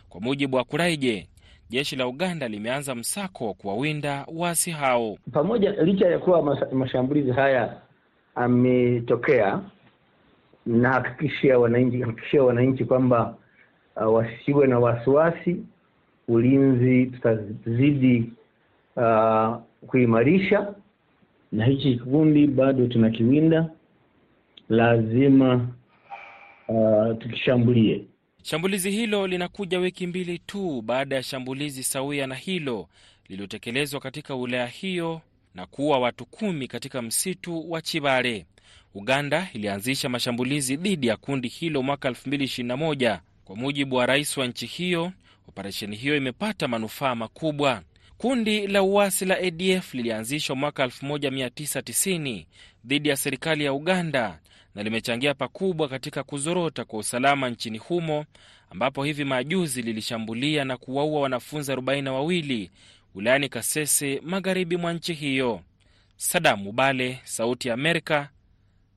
Kwa 0.08 0.20
mujibu 0.20 0.56
wa 0.56 0.64
Kuraije, 0.64 1.28
jeshi 1.70 1.96
la 1.96 2.06
Uganda 2.06 2.48
limeanza 2.48 2.94
msako 2.94 3.46
wa 3.46 3.54
kuwawinda 3.54 4.26
waasi 4.34 4.70
hao. 4.70 5.16
Pamoja 5.32 5.70
licha 5.72 6.06
ya 6.08 6.18
kuwa 6.18 6.56
mashambulizi 6.72 7.30
haya 7.30 7.76
ametokea, 8.34 9.60
na 10.66 10.92
hakikishia 10.92 11.58
wananchi 11.58 12.00
hakikishia 12.02 12.42
wananchi 12.42 12.84
kwamba 12.84 13.34
uh, 13.96 14.14
wasiwe 14.14 14.66
na 14.66 14.78
wasiwasi. 14.78 15.56
Ulinzi 16.28 17.06
tutazidi 17.06 18.32
uh, 18.96 19.56
kuimarisha, 19.86 20.74
na 21.52 21.64
hichi 21.64 21.94
kikundi 21.94 22.46
bado 22.46 22.86
tunakiwinda, 22.86 23.70
lazima 24.68 25.68
uh, 26.68 27.18
tukishambulie. 27.18 28.04
Shambulizi 28.42 28.90
hilo 28.90 29.26
linakuja 29.26 29.78
wiki 29.78 30.06
mbili 30.06 30.38
tu 30.38 30.82
baada 30.82 31.16
ya 31.16 31.22
shambulizi 31.22 31.82
sawia 31.82 32.26
na 32.26 32.34
hilo 32.34 32.88
lililotekelezwa 33.28 34.00
katika 34.00 34.34
wilaya 34.34 34.66
hiyo 34.66 35.20
na 35.54 35.66
kuua 35.66 35.98
watu 35.98 36.26
kumi 36.26 36.68
katika 36.68 37.02
msitu 37.02 37.70
wa 37.70 37.82
Chibare. 37.82 38.46
Uganda 38.94 39.48
ilianzisha 39.54 40.08
mashambulizi 40.08 40.76
dhidi 40.76 41.06
ya 41.06 41.16
kundi 41.16 41.48
hilo 41.48 41.82
mwaka 41.82 42.10
2021. 42.10 43.18
Kwa 43.44 43.56
mujibu 43.56 43.96
wa 43.96 44.06
rais 44.06 44.36
wa 44.36 44.46
nchi 44.46 44.66
hiyo, 44.66 45.12
operesheni 45.48 45.96
hiyo 45.96 46.16
imepata 46.16 46.68
manufaa 46.68 47.14
makubwa. 47.14 47.82
Kundi 48.20 48.66
la 48.66 48.82
uasi 48.82 49.24
la 49.24 49.38
ADF 49.38 49.94
lilianzishwa 49.94 50.56
mwaka 50.56 50.86
1990 50.86 52.46
dhidi 52.84 53.08
ya 53.08 53.16
serikali 53.16 53.64
ya 53.64 53.72
Uganda 53.72 54.38
na 54.74 54.82
limechangia 54.82 55.34
pakubwa 55.34 55.88
katika 55.88 56.22
kuzorota 56.22 56.84
kwa 56.84 56.98
usalama 56.98 57.50
nchini 57.50 57.78
humo, 57.78 58.24
ambapo 58.70 59.04
hivi 59.04 59.24
majuzi 59.24 59.82
lilishambulia 59.82 60.64
na 60.64 60.76
kuwaua 60.76 61.20
wanafunzi 61.20 61.72
42 61.72 62.68
wilayani 63.14 63.48
Kasese, 63.48 64.20
magharibi 64.24 64.76
mwa 64.76 64.92
nchi 64.92 65.14
hiyo. 65.14 65.60
Sadam 66.16 66.60
Mubale, 66.62 67.20
Sauti 67.24 67.68
ya 67.68 67.74
Amerika, 67.74 68.28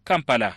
Kampala. 0.03 0.56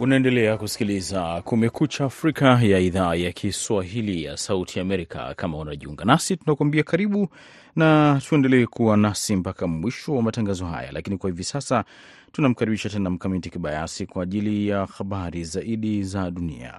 Unaendelea 0.00 0.56
kusikiliza 0.56 1.42
Kumekucha 1.44 2.04
Afrika 2.04 2.46
ya 2.62 2.78
idhaa 2.78 3.14
ya 3.14 3.32
Kiswahili 3.32 4.24
ya 4.24 4.36
Sauti 4.36 4.80
Amerika. 4.80 5.34
Kama 5.34 5.58
unajiunga 5.58 6.04
nasi, 6.04 6.36
tunakuambia 6.36 6.82
karibu 6.82 7.28
na 7.76 8.20
tuendelee 8.28 8.66
kuwa 8.66 8.96
nasi 8.96 9.36
mpaka 9.36 9.66
mwisho 9.66 10.14
wa 10.14 10.22
matangazo 10.22 10.66
haya, 10.66 10.92
lakini 10.92 11.16
kwa 11.18 11.30
hivi 11.30 11.44
sasa 11.44 11.84
tunamkaribisha 12.32 12.88
tena 12.88 13.10
Mkamiti 13.10 13.50
Kibayasi 13.50 14.06
kwa 14.06 14.22
ajili 14.22 14.68
ya 14.68 14.86
habari 14.86 15.44
zaidi 15.44 16.02
za 16.02 16.30
dunia. 16.30 16.74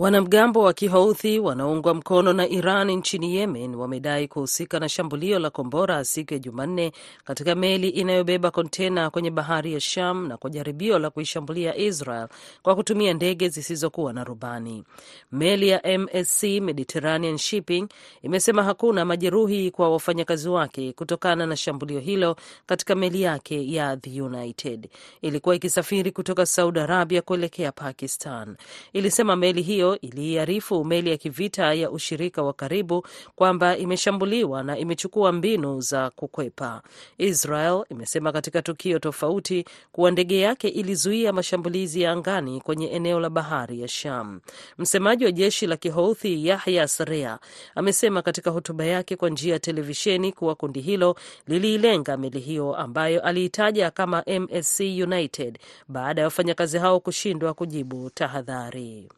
Wanamgambo 0.00 0.60
wa 0.62 0.72
Kihouthi 0.72 1.38
wanaoungwa 1.38 1.94
mkono 1.94 2.32
na 2.32 2.48
Iran 2.48 2.90
nchini 2.90 3.36
Yemen 3.36 3.74
wamedai 3.74 4.28
kuhusika 4.28 4.80
na 4.80 4.88
shambulio 4.88 5.38
la 5.38 5.50
kombora 5.50 6.04
siku 6.04 6.32
ya 6.34 6.38
Jumanne 6.38 6.92
katika 7.24 7.54
meli 7.54 7.88
inayobeba 7.88 8.50
kontena 8.50 9.10
kwenye 9.10 9.30
bahari 9.30 9.72
ya 9.74 9.80
Sham 9.80 10.28
na 10.28 10.36
kwa 10.36 10.50
jaribio 10.50 10.98
la 10.98 11.10
kuishambulia 11.10 11.76
Israel 11.76 12.28
kwa 12.62 12.74
kutumia 12.74 13.14
ndege 13.14 13.48
zisizokuwa 13.48 14.12
na 14.12 14.24
rubani. 14.24 14.84
Meli 15.32 15.68
ya 15.68 15.98
MSC 15.98 16.42
Mediterranean 16.42 17.38
Shipping 17.38 17.88
imesema 18.22 18.62
hakuna 18.62 19.04
majeruhi 19.04 19.70
kwa 19.70 19.90
wafanyakazi 19.90 20.48
wake 20.48 20.92
kutokana 20.92 21.46
na 21.46 21.56
shambulio 21.56 22.00
hilo 22.00 22.36
katika 22.66 22.94
meli 22.94 23.22
yake 23.22 23.72
ya 23.72 23.96
The 23.96 24.22
United. 24.22 24.88
Ilikuwa 25.22 25.54
ikisafiri 25.54 26.12
kutoka 26.12 26.46
Saudi 26.46 26.80
Arabia 26.80 27.22
kuelekea 27.22 27.72
Pakistan. 27.72 28.56
Ilisema 28.92 29.36
meli 29.36 29.62
hiyo 29.62 29.89
iliiarifu 30.00 30.84
meli 30.84 31.10
ya 31.10 31.16
kivita 31.16 31.74
ya 31.74 31.90
ushirika 31.90 32.42
wa 32.42 32.52
karibu 32.52 33.06
kwamba 33.34 33.76
imeshambuliwa 33.76 34.62
na 34.62 34.78
imechukua 34.78 35.32
mbinu 35.32 35.80
za 35.80 36.10
kukwepa. 36.10 36.82
Israel 37.18 37.84
imesema 37.90 38.32
katika 38.32 38.62
tukio 38.62 38.98
tofauti 38.98 39.64
kuwa 39.92 40.10
ndege 40.10 40.40
yake 40.40 40.68
ilizuia 40.68 41.32
mashambulizi 41.32 42.02
ya 42.02 42.12
angani 42.12 42.60
kwenye 42.60 42.86
eneo 42.86 43.20
la 43.20 43.30
bahari 43.30 43.80
ya 43.80 43.88
Sham. 43.88 44.40
Msemaji 44.78 45.24
wa 45.24 45.32
jeshi 45.32 45.66
la 45.66 45.76
Kihouthi 45.76 46.46
Yahya 46.46 46.88
Sarea 46.88 47.38
amesema 47.74 48.22
katika 48.22 48.50
hotuba 48.50 48.84
yake 48.84 49.16
kwa 49.16 49.30
njia 49.30 49.52
ya 49.52 49.58
televisheni 49.58 50.32
kuwa 50.32 50.54
kundi 50.54 50.80
hilo 50.80 51.16
liliilenga 51.46 52.16
meli 52.16 52.40
hiyo 52.40 52.76
ambayo 52.76 53.20
aliitaja 53.22 53.90
kama 53.90 54.24
MSC 54.40 54.80
United 54.80 55.58
baada 55.88 56.20
ya 56.20 56.26
wafanyakazi 56.26 56.78
hao 56.78 57.00
kushindwa 57.00 57.54
kujibu 57.54 58.10
tahadhari. 58.10 59.08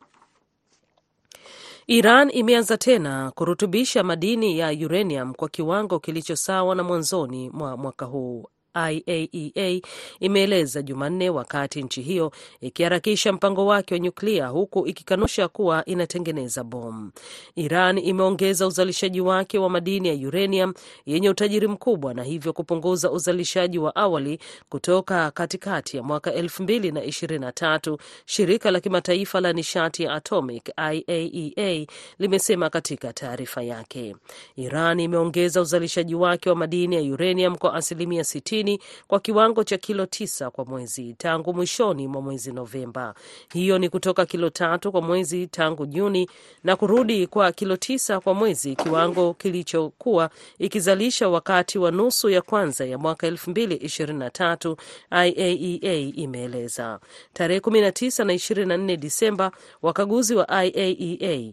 Iran 1.87 2.31
imeanza 2.35 2.77
tena 2.79 3.31
kurutubisha 3.31 4.03
madini 4.03 4.59
ya 4.59 4.71
uranium 4.87 5.35
kwa 5.35 5.49
kiwango 5.49 5.99
kilicho 6.01 6.37
sawa 6.37 6.75
na 6.75 6.83
mwanzoni 6.83 7.51
mwa 7.51 7.77
mwaka 7.77 8.05
huu. 8.07 8.47
IAEA 8.75 9.81
imeeleza 10.21 10.83
Jumanne, 10.83 11.31
wakati 11.31 11.83
nchi 11.83 12.03
hiyo 12.03 12.33
ikiharakisha 12.61 13.33
mpango 13.33 13.67
wake 13.67 13.95
wa 13.95 14.01
nyuklia 14.01 14.47
huku 14.47 14.87
ikikanusha 14.87 15.49
kuwa 15.49 15.85
inatengeneza 15.85 16.65
bomu. 16.65 17.11
Iran 17.57 17.99
imeongeza 17.99 18.67
uzalishaji 18.67 19.21
wake 19.21 19.59
wa 19.59 19.71
madini 19.71 20.09
ya 20.09 20.29
uranium 20.29 20.75
yenye 21.07 21.31
utajiri 21.31 21.69
mkubwa 21.69 22.15
na 22.15 22.23
hivyo 22.23 22.53
kupunguza 22.53 23.11
uzalishaji 23.11 23.79
wa 23.79 23.97
awali 23.97 24.39
kutoka 24.69 25.31
katikati 25.31 25.97
ya 25.97 26.03
mwaka 26.03 26.31
2023, 26.31 27.99
shirika 28.27 28.71
la 28.71 28.81
kimataifa 28.81 29.41
la 29.41 29.53
nishati 29.53 30.03
ya 30.03 30.13
atomic 30.13 30.69
IAEA 30.93 31.87
limesema 32.19 32.71
katika 32.71 33.13
taarifa 33.13 33.63
yake. 33.63 34.17
Iran 34.57 35.01
imeongeza 35.01 35.61
uzalishaji 35.61 36.15
wake 36.15 36.51
wa 36.51 36.57
madini 36.57 36.97
ya 36.97 37.03
uranium 37.15 37.57
kwa 37.57 37.75
asilimia 37.75 38.23
60 38.23 38.62
kwa 39.07 39.21
kiwango 39.21 39.65
cha 39.65 39.79
kilo 39.79 40.07
tisa 40.07 40.51
kwa 40.51 40.65
mwezi 40.65 41.15
tangu 41.15 41.55
mwishoni 41.55 42.09
mwa 42.09 42.23
mwezi 42.23 42.53
Novemba. 42.53 43.15
Hiyo 43.53 43.79
ni 43.79 43.89
kutoka 43.89 44.27
kilo 44.27 44.51
tatu 44.51 44.93
kwa 44.93 45.01
mwezi 45.03 45.47
tangu 45.47 45.87
Juni 45.87 46.31
na 46.65 46.77
kurudi 46.77 47.27
kwa 47.27 47.53
kilo 47.53 47.77
tisa 47.77 48.21
kwa 48.21 48.35
mwezi, 48.35 48.77
kiwango 48.77 49.35
kilichokuwa 49.35 50.31
ikizalisha 50.59 51.29
wakati 51.29 51.79
wa 51.79 51.91
nusu 51.91 52.29
ya 52.31 52.43
kwanza 52.43 52.85
ya 52.85 52.99
mwaka 52.99 53.27
2023, 53.31 54.77
IAEA 55.11 56.13
imeeleza. 56.17 57.01
Tarehe 57.33 57.61
19 57.61 58.25
na 58.25 58.35
24 58.35 58.97
Disemba, 58.97 59.53
wakaguzi 59.83 60.35
wa 60.35 60.65
IAEA 60.65 61.53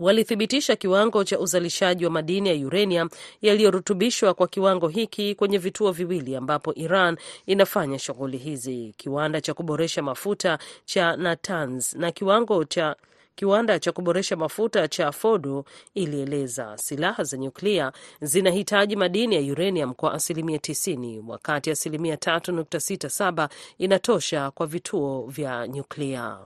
walithibitisha 0.00 0.76
kiwango 0.76 1.24
cha 1.24 1.38
uzalishaji 1.38 2.04
wa 2.04 2.10
madini 2.10 2.48
ya 2.48 2.66
uranium 2.66 3.08
yaliyorutubishwa 3.42 4.34
kwa 4.34 4.48
kiwango 4.48 4.88
hiki 4.88 5.34
kwenye 5.34 5.58
vituo 5.58 5.92
viwili 5.92 6.36
ambapo 6.36 6.74
Iran 6.74 7.16
inafanya 7.46 7.98
shughuli 7.98 8.38
hizi, 8.38 8.94
kiwanda 8.96 9.40
cha 9.40 9.54
kuboresha 9.54 10.02
mafuta 10.02 10.58
cha 10.84 11.16
Natanz 11.16 11.94
na 11.94 12.12
kiwango 12.12 12.64
cha 12.64 12.96
kiwanda 13.34 13.78
cha 13.78 13.92
kuboresha 13.92 14.36
mafuta 14.36 14.88
cha 14.88 15.12
Fordo 15.12 15.64
ilieleza 15.94 16.78
silaha 16.78 17.24
za 17.24 17.36
nyuklia 17.36 17.92
zinahitaji 18.20 18.96
madini 18.96 19.34
ya 19.34 19.52
uranium 19.52 19.94
kwa 19.94 20.12
asilimia 20.14 20.56
90 20.58 21.22
wakati 21.28 21.70
asilimia 21.70 22.14
3.67 22.14 23.48
inatosha 23.78 24.50
kwa 24.50 24.66
vituo 24.66 25.26
vya 25.28 25.68
nyuklia. 25.68 26.38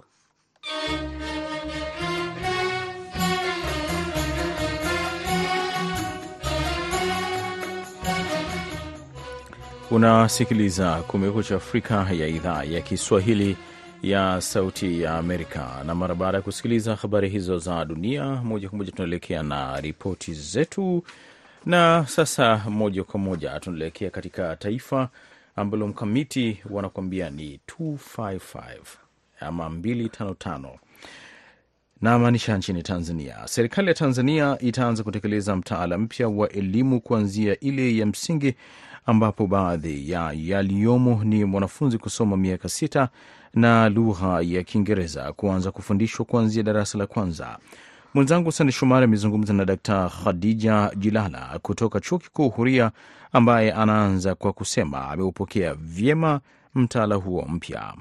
Unasikiliza 9.94 10.96
Kumekucha 11.02 11.56
Afrika 11.56 12.06
ya 12.12 12.26
idhaa 12.28 12.64
ya 12.64 12.80
Kiswahili 12.80 13.56
ya 14.02 14.40
Sauti 14.40 15.02
ya 15.02 15.14
Amerika. 15.18 15.82
Na 15.86 15.94
mara 15.94 16.14
baada 16.14 16.38
ya 16.38 16.42
kusikiliza 16.42 16.94
habari 16.96 17.28
hizo 17.28 17.58
za 17.58 17.84
dunia, 17.84 18.24
moja 18.24 18.68
kwa 18.68 18.78
moja 18.78 18.92
tunaelekea 18.92 19.42
na 19.42 19.80
ripoti 19.80 20.34
zetu, 20.34 21.02
na 21.66 22.06
sasa 22.08 22.56
moja 22.70 23.04
kwa 23.04 23.20
moja 23.20 23.60
tunaelekea 23.60 24.10
katika 24.10 24.56
taifa 24.56 25.08
ambalo 25.56 25.86
mkamiti 25.88 26.62
wanakuambia 26.70 27.30
ni 27.30 27.60
255 27.78 28.78
ama 29.40 29.68
255 29.68 30.68
na 32.04 32.18
maanisha 32.18 32.56
nchini 32.58 32.82
Tanzania. 32.82 33.36
Serikali 33.44 33.88
ya 33.88 33.94
Tanzania 33.94 34.56
itaanza 34.60 35.02
kutekeleza 35.02 35.56
mtaala 35.56 35.98
mpya 35.98 36.28
wa 36.28 36.48
elimu 36.48 37.00
kuanzia 37.00 37.60
ile 37.60 37.96
ya 37.96 38.06
msingi, 38.06 38.54
ambapo 39.06 39.46
baadhi 39.46 40.10
ya 40.10 40.32
yaliyomo 40.36 41.24
ni 41.24 41.44
mwanafunzi 41.44 41.98
kusoma 41.98 42.36
miaka 42.36 42.68
sita 42.68 43.08
na 43.54 43.88
lugha 43.88 44.40
ya 44.42 44.62
Kiingereza 44.62 45.32
kuanza 45.32 45.70
kufundishwa 45.70 46.24
kuanzia 46.24 46.62
darasa 46.62 46.98
la 46.98 47.06
kwanza. 47.06 47.58
Mwenzangu 48.14 48.52
Sande 48.52 48.72
Shomari 48.72 49.04
amezungumza 49.04 49.52
na 49.52 49.64
Dkt 49.64 49.88
Khadija 50.24 50.90
Jilala 50.96 51.58
kutoka 51.62 52.00
Chuo 52.00 52.18
Kikuu 52.18 52.48
Huria, 52.48 52.90
ambaye 53.32 53.72
anaanza 53.72 54.34
kwa 54.34 54.52
kusema 54.52 55.08
ameupokea 55.08 55.74
vyema 55.74 56.40
mtaala 56.74 57.14
huo 57.14 57.42
mpya. 57.48 57.94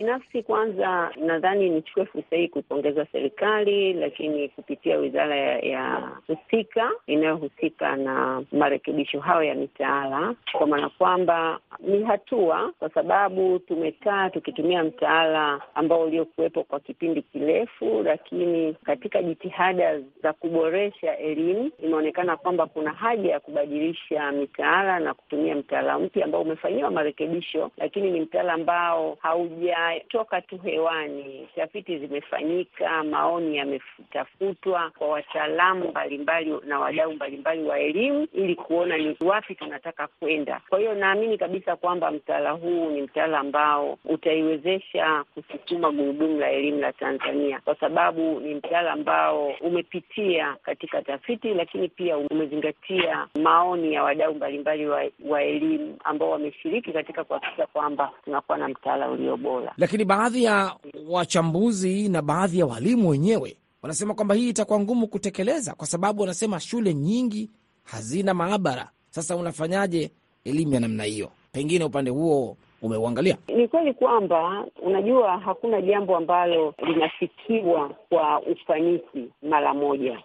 Binafsi 0.00 0.42
kwanza, 0.42 1.10
nadhani 1.16 1.70
nichukue 1.70 2.04
fursa 2.06 2.36
hii 2.36 2.48
kuipongeza 2.48 3.06
serikali, 3.12 3.92
lakini 3.92 4.48
kupitia 4.48 4.96
wizara 4.98 5.36
ya, 5.36 5.58
ya 5.58 6.10
husika 6.26 6.90
inayohusika 7.06 7.96
na 7.96 8.42
marekebisho 8.52 9.20
hayo 9.20 9.42
ya 9.42 9.54
mitaala, 9.54 10.34
kwa 10.52 10.66
maana 10.66 10.88
kwamba 10.88 11.58
ni 11.78 12.04
hatua, 12.04 12.72
kwa 12.78 12.90
sababu 12.90 13.58
tumekaa 13.58 14.30
tukitumia 14.30 14.84
mtaala 14.84 15.60
ambao 15.74 16.02
uliokuwepo 16.02 16.64
kwa 16.64 16.80
kipindi 16.80 17.22
kirefu, 17.22 18.02
lakini 18.02 18.74
katika 18.74 19.22
jitihada 19.22 20.00
za 20.22 20.32
kuboresha 20.32 21.18
elimu 21.18 21.70
imeonekana 21.84 22.36
kwamba 22.36 22.66
kuna 22.66 22.92
haja 22.92 23.30
ya 23.30 23.40
kubadilisha 23.40 24.32
mitaala 24.32 24.98
na 25.00 25.14
kutumia 25.14 25.54
mtaala 25.56 25.98
mpya 25.98 26.24
ambao 26.24 26.42
umefanyiwa 26.42 26.90
marekebisho, 26.90 27.70
lakini 27.76 28.10
ni 28.10 28.20
mtaala 28.20 28.52
ambao 28.52 29.18
hauja 29.20 29.89
toka 30.08 30.40
tu 30.40 30.58
hewani. 30.58 31.48
Tafiti 31.56 31.98
zimefanyika, 31.98 33.04
maoni 33.04 33.56
yametafutwa 33.56 34.90
kwa 34.98 35.08
wataalamu 35.08 35.88
mbalimbali 35.88 36.54
na 36.66 36.78
wadau 36.80 37.12
mbalimbali 37.12 37.62
wa 37.62 37.78
elimu 37.78 38.26
ili 38.32 38.54
kuona 38.54 38.96
ni 38.98 39.16
wapi 39.20 39.54
tunataka 39.54 40.06
kwenda. 40.06 40.60
Kwa 40.68 40.78
hiyo 40.78 40.94
naamini 40.94 41.38
kabisa 41.38 41.76
kwamba 41.76 42.10
mtaala 42.10 42.50
huu 42.50 42.90
ni 42.90 43.02
mtaala 43.02 43.38
ambao 43.38 43.98
utaiwezesha 44.04 45.24
kusukuma 45.34 45.90
gurudumu 45.90 46.38
la 46.40 46.50
elimu 46.50 46.78
la 46.80 46.92
Tanzania, 46.92 47.60
kwa 47.64 47.74
sababu 47.74 48.40
ni 48.40 48.54
mtaala 48.54 48.92
ambao 48.92 49.48
umepitia 49.60 50.56
katika 50.62 51.02
tafiti, 51.02 51.54
lakini 51.54 51.88
pia 51.88 52.18
umezingatia 52.18 53.26
maoni 53.42 53.94
ya 53.94 54.02
wadau 54.02 54.34
mbalimbali 54.34 54.86
wa, 54.86 55.02
wa 55.28 55.42
elimu 55.42 55.96
ambao 56.04 56.30
wameshiriki 56.30 56.92
katika 56.92 57.24
kuhakikisha 57.24 57.66
kwamba 57.66 58.10
tunakuwa 58.24 58.58
na 58.58 58.68
mtaala 58.68 59.10
ulio 59.10 59.36
bora 59.36 59.72
lakini 59.80 60.04
baadhi 60.04 60.44
ya 60.44 60.72
wachambuzi 61.08 62.08
na 62.08 62.22
baadhi 62.22 62.58
ya 62.58 62.66
walimu 62.66 63.08
wenyewe 63.08 63.56
wanasema 63.82 64.14
kwamba 64.14 64.34
hii 64.34 64.48
itakuwa 64.48 64.80
ngumu 64.80 65.06
kutekeleza, 65.08 65.74
kwa 65.74 65.86
sababu 65.86 66.20
wanasema 66.20 66.60
shule 66.60 66.94
nyingi 66.94 67.50
hazina 67.84 68.34
maabara. 68.34 68.88
Sasa 69.10 69.36
unafanyaje 69.36 70.10
elimu 70.44 70.74
ya 70.74 70.80
namna 70.80 71.04
hiyo? 71.04 71.30
Pengine 71.52 71.84
upande 71.84 72.10
huo 72.10 72.56
umeuangalia? 72.82 73.36
Ni 73.56 73.68
kweli 73.68 73.94
kwamba 73.94 74.64
unajua, 74.82 75.38
hakuna 75.38 75.82
jambo 75.82 76.16
ambalo 76.16 76.74
linafikiwa 76.86 77.88
kwa 78.08 78.40
ufanisi 78.42 79.30
mara 79.42 79.74
moja. 79.74 80.18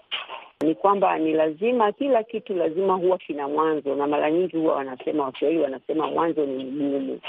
Ni 0.61 0.75
kwamba 0.75 1.17
ni 1.17 1.33
lazima, 1.33 1.91
kila 1.91 2.23
kitu 2.23 2.53
lazima 2.53 2.93
huwa 2.93 3.17
kina 3.17 3.47
mwanzo, 3.47 3.95
na 3.95 4.07
mara 4.07 4.31
nyingi 4.31 4.57
huwa 4.57 4.75
wanasema, 4.75 5.23
Waswahili 5.23 5.61
wanasema 5.61 6.07
mwanzo 6.11 6.45
ni 6.45 6.63
mgumu. 6.63 7.19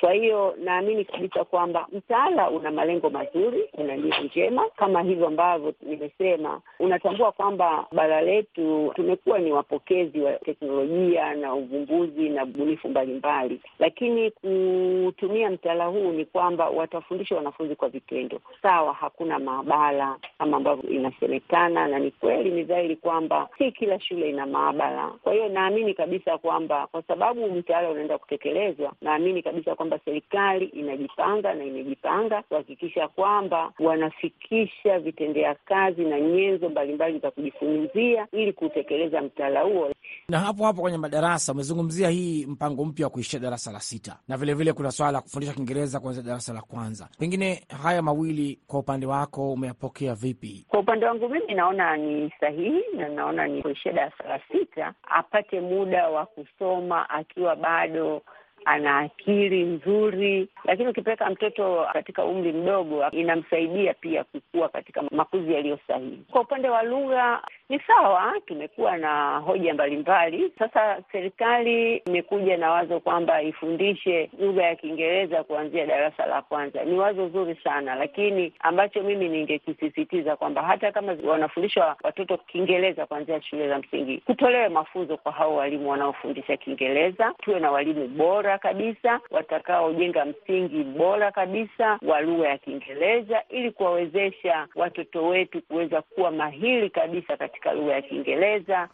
Kwa 0.00 0.12
hiyo 0.12 0.54
naamini 0.64 1.04
kabisa 1.04 1.44
kwamba 1.44 1.86
mtaala 1.92 2.50
una 2.50 2.70
malengo 2.70 3.10
mazuri, 3.10 3.70
una 3.78 3.96
nia 3.96 4.20
njema, 4.20 4.62
kama 4.76 5.02
hivyo 5.02 5.26
ambavyo 5.26 5.74
nimesema. 5.82 6.60
Unatambua 6.80 7.32
kwamba 7.32 7.86
bara 7.92 8.20
letu 8.20 8.92
tumekuwa 8.94 9.38
ni 9.38 9.52
wapokezi 9.52 10.20
wa 10.20 10.32
teknolojia 10.32 11.34
na 11.34 11.54
uvumbuzi 11.54 12.28
na 12.28 12.42
ubunifu 12.44 12.88
mbalimbali, 12.88 13.60
lakini 13.78 14.30
kutumia 14.30 15.50
mtaala 15.50 15.86
huu 15.86 16.12
ni 16.12 16.24
kwamba 16.24 16.68
watafundisha 16.70 17.36
wanafunzi 17.36 17.74
kwa 17.76 17.88
vitendo. 17.88 18.40
Sawa, 18.62 18.92
hakuna 18.92 19.38
maabara 19.38 20.16
kama 20.38 20.56
ambavyo 20.56 20.90
inasemekana, 20.90 21.88
na 21.88 21.98
ni 21.98 22.10
kweli, 22.10 22.50
ni 22.50 22.62
dhahiri 22.64 22.96
kwamba 22.96 23.48
si 23.58 23.72
kila 23.72 24.00
shule 24.00 24.28
ina 24.30 24.46
maabara. 24.46 25.12
Kwa 25.22 25.32
hiyo 25.32 25.48
naamini 25.48 25.94
kabisa 25.94 26.38
kwamba 26.38 26.86
kwa 26.86 27.02
sababu 27.02 27.50
mtaala 27.50 27.90
unaenda 27.90 28.18
kutekelezwa, 28.18 28.92
naamini 29.00 29.42
kabisa 29.42 29.74
kwamba 29.82 29.98
serikali 30.04 30.64
inajipanga 30.66 31.54
na 31.54 31.64
imejipanga 31.64 32.42
kuhakikisha 32.42 33.08
kwamba 33.08 33.72
wanafikisha 33.78 34.98
vitendea 34.98 35.54
kazi 35.54 36.04
na 36.04 36.20
nyenzo 36.20 36.68
mbalimbali 36.68 37.18
za 37.18 37.30
kujifunzia 37.30 38.26
ili 38.32 38.52
kutekeleza 38.52 39.22
mtaala 39.22 39.60
huo. 39.62 39.90
Na 40.28 40.38
hapo 40.38 40.64
hapo 40.64 40.80
kwenye 40.80 40.98
madarasa 40.98 41.52
umezungumzia 41.52 42.08
hii 42.08 42.46
mpango 42.46 42.84
mpya 42.84 43.06
wa 43.06 43.10
kuishia 43.10 43.40
darasa 43.40 43.72
la 43.72 43.80
sita, 43.80 44.18
na 44.28 44.36
vilevile 44.36 44.54
vile 44.54 44.72
kuna 44.72 44.90
swala 44.90 45.12
la 45.12 45.20
kufundisha 45.20 45.52
Kiingereza 45.52 46.00
kuanzia 46.00 46.22
darasa 46.22 46.52
la 46.52 46.60
kwanza. 46.60 47.08
Pengine 47.18 47.62
haya 47.82 48.02
mawili 48.02 48.58
kwa 48.66 48.78
upande 48.80 49.06
wako 49.06 49.52
umeyapokea 49.52 50.14
vipi? 50.14 50.66
Kwa 50.68 50.80
upande 50.80 51.06
wangu 51.06 51.28
mimi 51.28 51.54
naona 51.54 51.96
ni 51.96 52.32
sahihi 52.40 52.82
na 52.96 53.08
naona 53.08 53.46
ni 53.46 53.62
kuishia 53.62 53.92
darasa 53.92 54.24
la 54.28 54.40
sita, 54.52 54.94
apate 55.02 55.60
muda 55.60 56.08
wa 56.08 56.26
kusoma 56.26 57.10
akiwa 57.10 57.56
bado 57.56 58.22
ana 58.64 58.98
akili 58.98 59.62
nzuri, 59.64 60.48
lakini 60.64 60.88
ukipeleka 60.88 61.30
mtoto 61.30 61.86
katika 61.92 62.24
umri 62.24 62.52
mdogo 62.52 63.10
inamsaidia 63.10 63.94
pia 63.94 64.24
kukua 64.24 64.68
katika 64.68 65.02
makuzi 65.10 65.52
yaliyo 65.54 65.78
sahihi. 65.86 66.18
Kwa 66.30 66.40
upande 66.40 66.68
wa 66.68 66.82
lugha 66.82 67.42
ni 67.72 67.80
sawa, 67.86 68.34
tumekuwa 68.46 68.96
na 68.96 69.38
hoja 69.38 69.74
mbalimbali. 69.74 70.52
Sasa 70.58 70.98
serikali 71.12 71.96
imekuja 71.96 72.56
na 72.56 72.70
wazo 72.70 73.00
kwamba 73.00 73.42
ifundishe 73.42 74.30
lugha 74.40 74.62
ya 74.62 74.76
Kiingereza 74.76 75.44
kuanzia 75.44 75.86
darasa 75.86 76.26
la 76.26 76.42
kwanza. 76.42 76.84
Ni 76.84 76.98
wazo 76.98 77.28
zuri 77.28 77.54
sana, 77.64 77.94
lakini 77.94 78.52
ambacho 78.60 79.02
mimi 79.02 79.28
ningekisisitiza 79.28 80.36
kwamba 80.36 80.62
hata 80.62 80.92
kama 80.92 81.16
wanafundishwa 81.24 81.96
watoto 82.02 82.36
Kiingereza 82.38 83.06
kuanzia 83.06 83.42
shule 83.42 83.68
za 83.68 83.78
msingi, 83.78 84.18
kutolewe 84.18 84.68
mafunzo 84.68 85.16
kwa 85.16 85.32
hao 85.32 85.54
walimu 85.56 85.90
wanaofundisha 85.90 86.56
Kiingereza, 86.56 87.34
tuwe 87.42 87.60
na 87.60 87.70
walimu 87.70 88.08
bora 88.08 88.58
kabisa 88.58 89.20
watakaojenga 89.30 90.24
msingi 90.24 90.82
bora 90.84 91.30
kabisa 91.32 91.98
wa 92.06 92.20
lugha 92.20 92.48
ya 92.48 92.58
Kiingereza 92.58 93.42
ili 93.48 93.70
kuwawezesha 93.70 94.68
watoto 94.74 95.26
wetu 95.28 95.62
kuweza 95.62 96.02
kuwa 96.02 96.30
mahiri 96.30 96.90
kabisa 96.90 97.36
katika 97.36 97.61
lugha 97.74 97.92
ya 97.94 98.02
Kiingereza. 98.02 98.88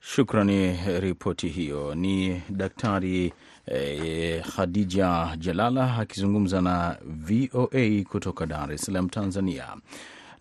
Shukrani 0.00 0.78
ripoti 1.00 1.48
hiyo. 1.48 1.94
Ni 1.94 2.42
Daktari 2.50 3.32
eh, 3.66 4.42
Khadija 4.56 5.36
Jalala 5.38 5.96
akizungumza 5.98 6.60
na 6.60 6.96
VOA 7.04 8.04
kutoka 8.08 8.46
Dar 8.46 8.72
es 8.72 8.82
Salaam, 8.82 9.08
Tanzania. 9.08 9.76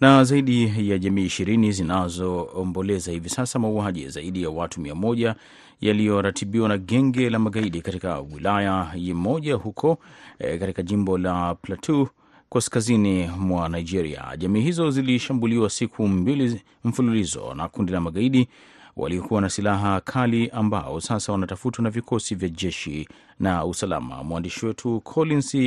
Na 0.02 0.24
zaidi 0.24 0.90
ya 0.90 0.98
jamii 0.98 1.26
ishirini 1.26 1.72
zinazoomboleza 1.72 3.12
hivi 3.12 3.30
sasa 3.30 3.60
mauaji 3.60 4.08
zaidi 4.10 4.44
ya 4.44 4.50
watu 4.50 4.82
mia 4.82 4.96
moja 4.96 5.36
yaliyoratibiwa 5.82 6.70
na 6.70 6.78
genge 6.78 7.30
la 7.30 7.40
magaidi 7.40 7.82
katika 7.82 8.20
wilaya 8.20 8.94
moja 9.14 9.56
huko 9.56 9.98
eh, 10.40 10.60
katika 10.60 10.82
jimbo 10.84 11.18
la 11.18 11.56
Plateau 11.56 12.08
kaskazini 12.54 13.28
mwa 13.28 13.70
Nigeria. 13.70 14.24
Jamii 14.38 14.62
hizo 14.62 14.92
zilishambuliwa 14.92 15.70
siku 15.70 16.08
mbili 16.08 16.62
mfululizo 16.84 17.54
na 17.54 17.68
kundi 17.68 17.92
la 17.92 18.02
magaidi 18.02 18.50
waliokuwa 18.96 19.42
na 19.42 19.50
silaha 19.50 20.02
kali 20.02 20.50
ambao 20.50 21.02
sasa 21.02 21.32
wanatafutwa 21.32 21.84
na 21.84 21.90
vikosi 21.90 22.36
vya 22.36 22.50
jeshi 22.50 23.08
na 23.40 23.66
usalama. 23.66 24.24
Mwandishi 24.24 24.66
wetu 24.66 25.00
Collins 25.02 25.58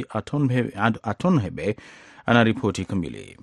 Atonhebe 1.03 1.77
ana 2.27 2.45
ripoti 2.45 2.85
kamili. 2.85 3.37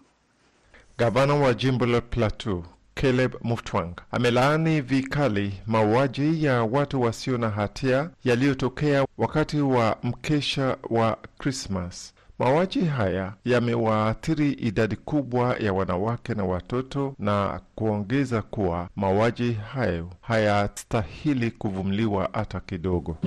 Gavana 0.98 1.34
wa 1.36 1.54
jimbo 1.54 1.86
la 1.86 2.02
Plateau 2.02 2.64
Caleb 2.94 3.36
Muftwang 3.42 3.94
amelaani 4.12 4.82
vikali 4.82 5.54
mauaji 5.68 6.44
ya 6.46 6.64
watu 6.64 7.02
wasio 7.02 7.38
na 7.38 7.50
hatia 7.50 8.10
yaliyotokea 8.24 9.06
wakati 9.18 9.58
wa 9.62 9.98
mkesha 10.04 10.78
wa 10.90 11.18
Krismas. 11.38 12.14
Mauaji 12.42 12.86
haya 12.86 13.34
yamewaathiri 13.46 14.52
idadi 14.52 14.96
kubwa 14.96 15.56
ya 15.60 15.74
wanawake 15.74 16.34
na 16.34 16.44
watoto 16.44 17.16
na 17.20 17.60
kuongeza 17.76 18.42
kuwa 18.42 18.90
mauaji 18.96 19.54
hayo 19.54 20.10
hayastahili 20.22 21.52
kuvumiliwa 21.52 22.30
hata 22.34 22.60
kidogo. 22.60 23.18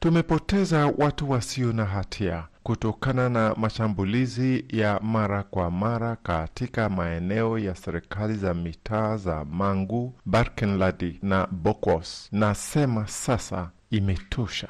Tumepoteza 0.00 0.92
watu 0.98 1.30
wasio 1.30 1.72
na 1.72 1.84
hatia 1.84 2.44
kutokana 2.62 3.28
na 3.28 3.54
mashambulizi 3.54 4.64
ya 4.68 5.00
mara 5.02 5.42
kwa 5.42 5.70
mara 5.70 6.16
katika 6.16 6.88
maeneo 6.88 7.58
ya 7.58 7.74
serikali 7.74 8.34
za 8.34 8.54
mitaa 8.54 9.16
za 9.16 9.44
Mangu, 9.44 10.14
Barkenladi 10.26 11.18
na 11.22 11.46
Bokos. 11.50 12.28
Nasema 12.32 13.06
sasa 13.06 13.70
imetosha. 13.90 14.68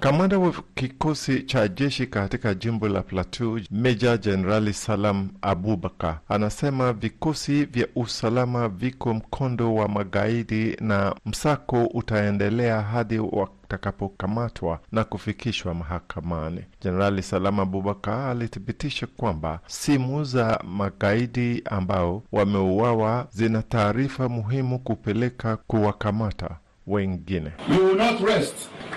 Kamanda 0.00 0.38
wa 0.38 0.52
kikosi 0.74 1.42
cha 1.42 1.68
jeshi 1.68 2.06
katika 2.06 2.54
jimbo 2.54 2.88
la 2.88 3.02
Plateau, 3.02 3.60
Meja 3.70 4.16
Jenerali 4.16 4.72
Salam 4.72 5.28
Abubakar, 5.42 6.18
anasema 6.28 6.92
vikosi 6.92 7.64
vya 7.64 7.86
usalama 7.96 8.68
viko 8.68 9.14
mkondo 9.14 9.74
wa 9.74 9.88
magaidi 9.88 10.76
na 10.80 11.14
msako 11.26 11.84
utaendelea 11.86 12.82
hadi 12.82 13.18
watakapokamatwa 13.18 14.80
na 14.92 15.04
kufikishwa 15.04 15.74
mahakamani. 15.74 16.64
Jenerali 16.82 17.22
Salam 17.22 17.60
Abubakar 17.60 18.28
alithibitisha 18.30 19.06
kwamba 19.06 19.60
simu 19.66 20.24
za 20.24 20.60
magaidi 20.68 21.62
ambao 21.64 22.22
wameuawa 22.32 23.28
zina 23.32 23.62
taarifa 23.62 24.28
muhimu 24.28 24.78
kupeleka 24.78 25.56
kuwakamata 25.56 26.56
wengine. 26.88 27.50
We 27.70 27.76
will 27.78 27.94
not 27.96 28.20
rest 28.20 28.54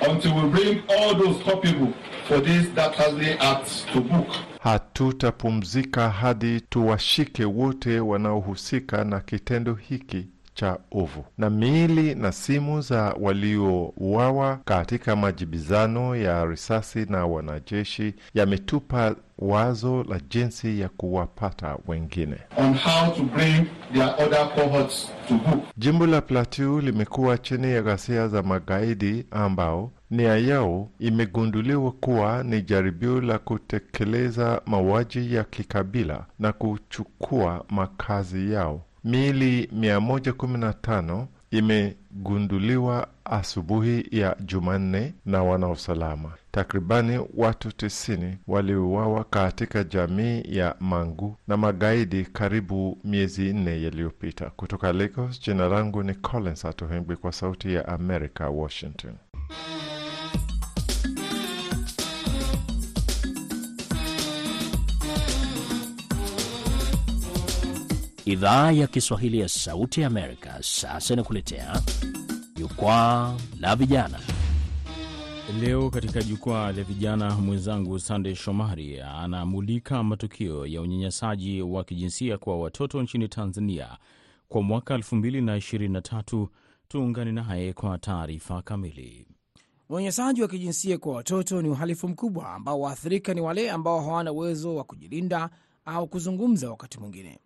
until 0.10 0.36
we 0.36 0.49
bring 0.49 0.84
all 0.89 1.15
those 1.15 1.43
culpable 1.43 1.93
for 2.27 2.39
this 2.43 2.67
dastardly 2.75 3.32
act 3.39 3.86
to 3.93 4.01
book. 4.01 4.27
Hatutapumzika 4.60 6.10
hadi 6.10 6.62
tuwashike 6.62 7.45
wote 7.45 7.99
wanaohusika 7.99 9.04
na 9.04 9.19
kitendo 9.19 9.73
hiki 9.73 10.27
cha 10.54 10.78
ovu. 10.92 11.26
Na 11.38 11.50
miili 11.50 12.16
na 12.16 12.32
simu 12.32 12.82
za 12.82 13.16
waliouawa 13.20 14.60
katika 14.66 15.16
majibizano 15.16 16.16
ya 16.16 16.46
risasi 16.46 17.06
na 17.10 17.26
wanajeshi 17.26 18.14
yametupa 18.34 19.16
wazo 19.40 20.04
la 20.04 20.20
jinsi 20.30 20.80
ya 20.80 20.90
kuwapata 20.90 21.78
wengine. 21.88 22.36
on 22.58 22.74
how 22.74 23.12
to 23.16 23.24
bring 23.24 23.66
their 23.94 24.16
other 24.20 24.50
cohorts 24.56 25.10
to 25.28 25.34
book. 25.34 25.64
Jimbo 25.78 26.08
la 26.08 26.22
Plateau 26.22 26.80
limekuwa 26.82 27.38
chini 27.38 27.72
ya 27.72 27.82
ghasia 27.82 28.28
za 28.28 28.44
magaidi 28.44 29.26
ambao 29.32 29.92
nia 30.12 30.38
yao 30.38 30.90
imegunduliwa 31.00 31.92
kuwa 31.92 32.44
ni 32.44 32.62
jaribio 32.62 33.22
la 33.22 33.40
kutekeleza 33.40 34.62
mauaji 34.66 35.36
ya 35.36 35.44
kikabila 35.44 36.26
na 36.40 36.54
kuchukua 36.54 37.66
makazi 37.70 38.54
yao. 38.54 38.82
Miili 39.04 39.66
115 39.66 41.26
imegunduliwa 41.52 43.08
asubuhi 43.26 44.06
ya 44.12 44.36
Jumanne 44.46 45.14
na 45.26 45.44
wanausalama. 45.44 46.32
Takribani 46.52 47.20
watu 47.38 47.70
90 47.70 48.34
waliuawa 48.48 49.24
katika 49.24 49.84
jamii 49.84 50.44
ya 50.46 50.76
Mangu 50.80 51.36
na 51.48 51.58
magaidi 51.58 52.26
karibu 52.26 52.98
miezi 53.04 53.54
nne 53.54 53.82
yaliyopita. 53.84 54.50
Kutoka 54.50 54.94
Lagos, 54.94 55.42
jina 55.42 55.68
langu 55.70 56.04
ni 56.04 56.14
Collins 56.16 56.66
Atohengwi 56.66 57.16
kwa 57.16 57.32
Sauti 57.32 57.74
ya 57.74 57.88
America, 57.88 58.42
Washington. 58.52 59.14
Idhaa 68.26 68.72
ya 68.72 68.88
Kiswahili 68.88 69.40
ya 69.40 69.50
Sauti 69.50 70.02
ya 70.02 70.08
Amerika 70.08 70.58
sasa 70.64 71.14
inakuletea 71.14 71.82
jukwaa 72.56 73.38
la 73.60 73.76
vijana. 73.76 74.20
Leo 75.62 75.90
katika 75.90 76.24
jukwaa 76.24 76.72
la 76.72 76.84
vijana, 76.84 77.36
mwenzangu 77.38 78.00
Sandey 78.00 78.36
Shomari 78.36 79.02
anamulika 79.02 80.04
matukio 80.04 80.66
ya 80.66 80.82
unyanyasaji 80.82 81.62
wa 81.62 81.84
kijinsia 81.84 82.38
kwa 82.38 82.60
watoto 82.60 83.02
nchini 83.02 83.28
Tanzania 83.28 83.98
kwa 84.50 84.62
mwaka 84.62 84.98
2023. 84.98 86.48
Tuungane 86.88 87.32
naye 87.32 87.74
kwa 87.74 87.98
taarifa 87.98 88.62
kamili. 88.62 89.28
Unyanyasaji 89.90 90.42
wa 90.42 90.48
kijinsia 90.48 90.98
kwa 90.98 91.16
watoto 91.16 91.62
ni 91.62 91.70
uhalifu 91.70 92.08
mkubwa 92.08 92.54
ambao 92.54 92.80
waathirika 92.82 93.34
ni 93.34 93.42
wale 93.42 93.72
ambao 93.72 94.02
hawana 94.02 94.32
uwezo 94.32 94.76
wa 94.76 94.84
kujilinda 94.84 95.50
au 95.86 96.08
kuzungumza. 96.08 96.70
Wakati 96.70 97.00
mwingine 97.00 97.40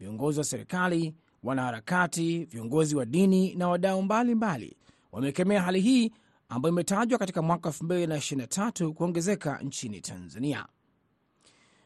viongozi 0.00 0.38
wa 0.38 0.44
serikali, 0.44 1.14
wanaharakati, 1.42 2.44
viongozi 2.44 2.96
wa 2.96 3.04
dini 3.06 3.54
na 3.54 3.68
wadau 3.68 4.02
mbalimbali 4.02 4.76
wamekemea 5.12 5.62
hali 5.62 5.80
hii 5.80 6.12
ambayo 6.48 6.72
imetajwa 6.72 7.18
katika 7.18 7.42
mwaka 7.42 7.68
2023 7.68 8.92
kuongezeka 8.92 9.58
nchini 9.58 10.00
Tanzania. 10.00 10.66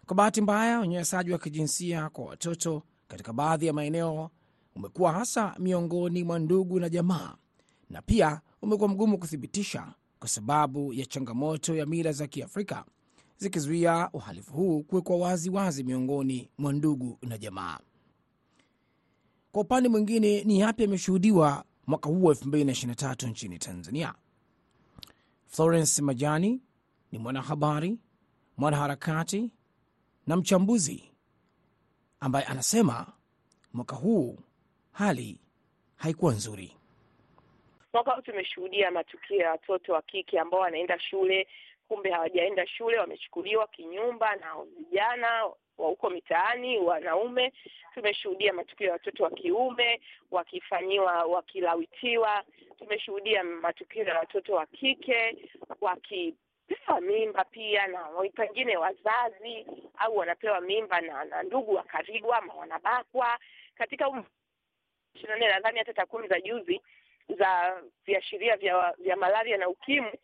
Kwa 0.06 0.16
bahati 0.16 0.40
mbaya, 0.40 0.80
unyanyasaji 0.80 1.32
wa 1.32 1.38
kijinsia 1.38 2.08
kwa 2.10 2.24
watoto 2.24 2.82
katika 3.08 3.32
baadhi 3.32 3.66
ya 3.66 3.72
maeneo 3.72 4.30
umekuwa 4.76 5.12
hasa 5.12 5.54
miongoni 5.58 6.24
mwa 6.24 6.38
ndugu 6.38 6.80
na 6.80 6.88
jamaa, 6.88 7.34
na 7.90 8.02
pia 8.02 8.40
umekuwa 8.62 8.88
mgumu 8.88 9.18
kuthibitisha 9.18 9.94
kwa 10.18 10.28
sababu 10.28 10.92
ya 10.92 11.06
changamoto 11.06 11.74
ya 11.74 11.86
mila 11.86 12.12
za 12.12 12.26
Kiafrika 12.26 12.84
zikizuia 13.36 14.08
uhalifu 14.12 14.52
huu 14.52 14.82
kuwekwa 14.82 15.16
wazi 15.16 15.50
wazi 15.50 15.84
miongoni 15.84 16.50
mwa 16.58 16.72
ndugu 16.72 17.18
na 17.22 17.38
jamaa. 17.38 17.78
Kwa 19.54 19.62
upande 19.62 19.88
mwingine, 19.88 20.44
ni 20.44 20.60
yapi 20.60 20.82
yameshuhudiwa 20.82 21.64
mwaka 21.86 22.08
huu 22.08 22.24
wa 22.24 22.34
2023 22.34 23.28
nchini 23.28 23.58
Tanzania? 23.58 24.14
Florence 25.46 26.02
Majani 26.02 26.60
ni 27.12 27.18
mwanahabari, 27.18 27.98
mwanaharakati 28.56 29.50
na 30.26 30.36
mchambuzi 30.36 31.12
ambaye 32.20 32.44
anasema 32.46 33.06
mwaka 33.72 33.96
huu 33.96 34.38
hali 34.92 35.40
haikuwa 35.96 36.32
nzuri. 36.32 36.76
Mwaka 37.92 38.10
huu 38.12 38.22
tumeshuhudia 38.22 38.90
matukio 38.90 39.36
ya 39.36 39.50
watoto 39.50 39.92
wa 39.92 40.02
kike 40.02 40.40
ambao 40.40 40.60
wanaenda 40.60 40.98
shule, 41.00 41.48
kumbe 41.88 42.10
hawajaenda 42.10 42.66
shule, 42.66 42.98
wamechukuliwa 42.98 43.66
kinyumba 43.66 44.36
na 44.36 44.54
vijana 44.78 45.28
wa 45.78 45.86
huko 45.88 46.10
mitaani, 46.10 46.78
wanaume. 46.78 47.52
Tumeshuhudia 47.94 48.52
matukio 48.52 48.86
ya 48.86 48.92
watoto 48.92 49.24
wa 49.24 49.30
kiume 49.30 50.00
wakifanyiwa, 50.30 51.24
wakilawitiwa. 51.24 52.44
Tumeshuhudia 52.78 53.44
matukio 53.44 54.04
ya 54.04 54.18
watoto 54.18 54.54
wa 54.54 54.66
kike 54.66 55.36
wakipewa 55.80 57.00
mimba 57.00 57.44
pia 57.44 57.86
na 57.86 58.08
pengine 58.34 58.76
wazazi 58.76 59.66
au 59.98 60.16
wanapewa 60.16 60.60
mimba 60.60 61.00
na, 61.00 61.24
na 61.24 61.42
ndugu 61.42 61.74
wa 61.74 61.82
karibu 61.82 62.34
ama 62.34 62.54
wanabakwa 62.54 63.38
katika 63.74 64.08
um... 64.08 64.24
nadhani 65.38 65.78
hata 65.78 65.92
takwimu 65.94 66.28
za 66.28 66.40
juzi 66.40 66.80
za 67.38 67.82
viashiria 68.06 68.56
vya, 68.56 68.94
vya 68.98 69.16
malaria 69.16 69.56
na 69.56 69.68
ukimwi 69.68 70.18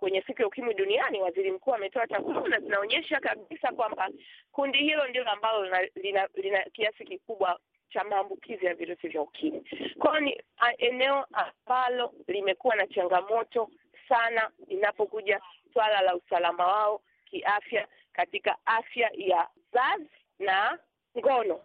kwenye 0.00 0.22
siku 0.22 0.42
ya 0.42 0.48
ukimwi 0.48 0.74
duniani, 0.74 1.20
waziri 1.20 1.50
mkuu 1.52 1.74
ametoa 1.74 2.06
takwimu 2.06 2.48
na 2.48 2.60
zinaonyesha 2.60 3.20
kabisa 3.20 3.72
kwamba 3.72 4.08
kundi 4.52 4.78
hilo 4.78 5.08
ndilo 5.08 5.30
ambalo 5.30 5.64
lina, 5.64 5.78
lina, 5.94 6.28
lina 6.34 6.64
kiasi 6.72 7.04
kikubwa 7.04 7.58
cha 7.92 8.04
maambukizi 8.04 8.66
ya 8.66 8.74
virusi 8.74 9.08
vya 9.08 9.22
ukimwi. 9.22 9.62
Kwa 9.98 10.10
hiyo 10.10 10.20
ni 10.20 10.42
eneo 10.78 11.26
ambalo 11.32 12.12
limekuwa 12.28 12.76
na 12.76 12.86
changamoto 12.86 13.70
sana 14.08 14.50
inapokuja 14.68 15.40
swala 15.72 16.00
la 16.00 16.16
usalama 16.16 16.66
wao 16.66 17.00
kiafya 17.30 17.88
katika 18.12 18.56
afya 18.66 19.10
ya 19.14 19.48
uzazi 19.56 20.10
na 20.38 20.78
ngono. 21.18 21.60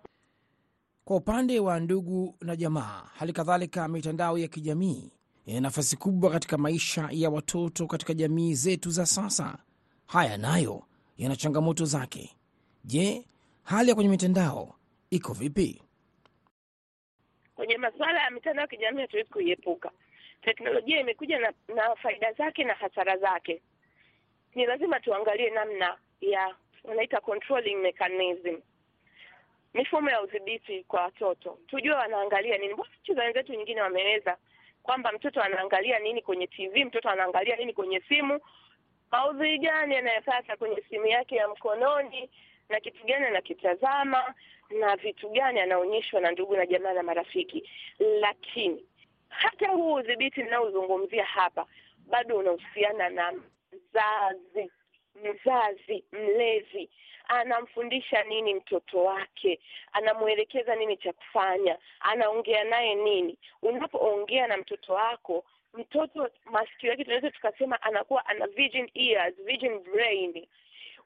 Kwa 1.05 1.15
upande 1.17 1.59
wa 1.59 1.79
ndugu 1.79 2.35
na 2.41 2.55
jamaa, 2.55 3.03
hali 3.17 3.33
kadhalika 3.33 3.87
mitandao 3.87 4.37
ya 4.37 4.47
kijamii 4.47 5.11
yana 5.45 5.59
nafasi 5.61 5.97
kubwa 5.97 6.31
katika 6.31 6.57
maisha 6.57 7.07
ya 7.11 7.29
watoto 7.29 7.87
katika 7.87 8.13
jamii 8.13 8.53
zetu 8.53 8.89
za 8.89 9.05
sasa. 9.05 9.57
Haya 10.07 10.37
nayo 10.37 10.83
yana 11.17 11.35
changamoto 11.35 11.85
zake. 11.85 12.35
Je, 12.83 13.25
hali 13.63 13.89
ya 13.89 13.95
kwenye 13.95 14.09
mitandao 14.09 14.75
iko 15.09 15.33
vipi? 15.33 15.81
Kwenye 17.55 17.77
masuala 17.77 18.23
ya 18.23 18.31
mitandao 18.31 18.61
ya 18.61 18.67
kijamii 18.67 19.01
hatuwezi 19.01 19.29
kuiepuka. 19.29 19.91
Teknolojia 20.41 20.99
imekuja 20.99 21.39
na, 21.39 21.53
na 21.75 21.95
faida 21.95 22.33
zake 22.33 22.63
na 22.63 22.73
hasara 22.73 23.17
zake. 23.17 23.61
Ni 24.55 24.65
lazima 24.65 24.99
tuangalie 24.99 25.49
namna 25.49 25.97
ya 26.21 26.55
wanaita 26.83 27.21
controlling 27.21 27.75
mechanism, 27.75 28.55
mifumo 29.73 30.09
ya 30.09 30.21
udhibiti 30.21 30.83
kwa 30.83 31.01
watoto, 31.01 31.59
tujue 31.67 31.93
wanaangalia 31.93 32.57
nini. 32.57 32.73
Mbona 32.73 32.89
nchi 33.03 33.13
za 33.13 33.23
wenzetu 33.23 33.53
nyingine 33.53 33.81
wameweza 33.81 34.37
kwamba 34.85 35.11
mtoto 35.11 35.41
anaangalia 35.41 35.99
nini 35.99 36.21
kwenye 36.21 36.47
TV, 36.47 36.85
mtoto 36.85 37.09
anaangalia 37.09 37.55
nini 37.55 37.73
kwenye 37.73 38.01
simu, 38.01 38.39
maudhui 39.11 39.57
gani 39.59 39.95
anayepata 39.95 40.57
kwenye 40.57 40.83
simu 40.89 41.05
yake 41.07 41.35
ya 41.35 41.47
mkononi, 41.47 42.29
na 42.69 42.79
kitu 42.79 43.05
gani 43.05 43.25
anakitazama, 43.25 44.33
na 44.79 44.95
vitu 44.95 45.29
gani 45.29 45.59
anaonyeshwa 45.59 46.21
na 46.21 46.31
ndugu 46.31 46.55
na 46.55 46.65
jamaa 46.65 46.93
na 46.93 47.03
marafiki. 47.03 47.69
Lakini 47.99 48.85
hata 49.29 49.67
huu 49.69 49.93
udhibiti 49.93 50.43
ninaozungumzia 50.43 51.25
hapa 51.25 51.65
bado 52.07 52.37
unahusiana 52.37 53.09
na 53.09 53.31
mzazi. 53.31 54.71
Mzazi 55.23 56.03
mlezi 56.11 56.89
anamfundisha 57.29 58.23
nini 58.23 58.53
mtoto 58.53 59.03
wake, 59.03 59.59
anamwelekeza 59.91 60.75
nini 60.75 60.97
cha 60.97 61.13
kufanya, 61.13 61.77
anaongea 61.99 62.63
naye 62.63 62.95
nini. 62.95 63.37
Unapoongea 63.61 64.47
na 64.47 64.57
mtoto 64.57 64.93
wako, 64.93 65.43
mtoto 65.73 66.29
masikio 66.45 66.89
yake 66.89 67.03
tunaweza 67.03 67.31
tukasema 67.31 67.81
anakuwa 67.81 68.25
ana 68.25 68.47
virgin 68.47 68.89
ears, 68.93 69.35
virgin 69.45 69.79
brain, 69.79 70.47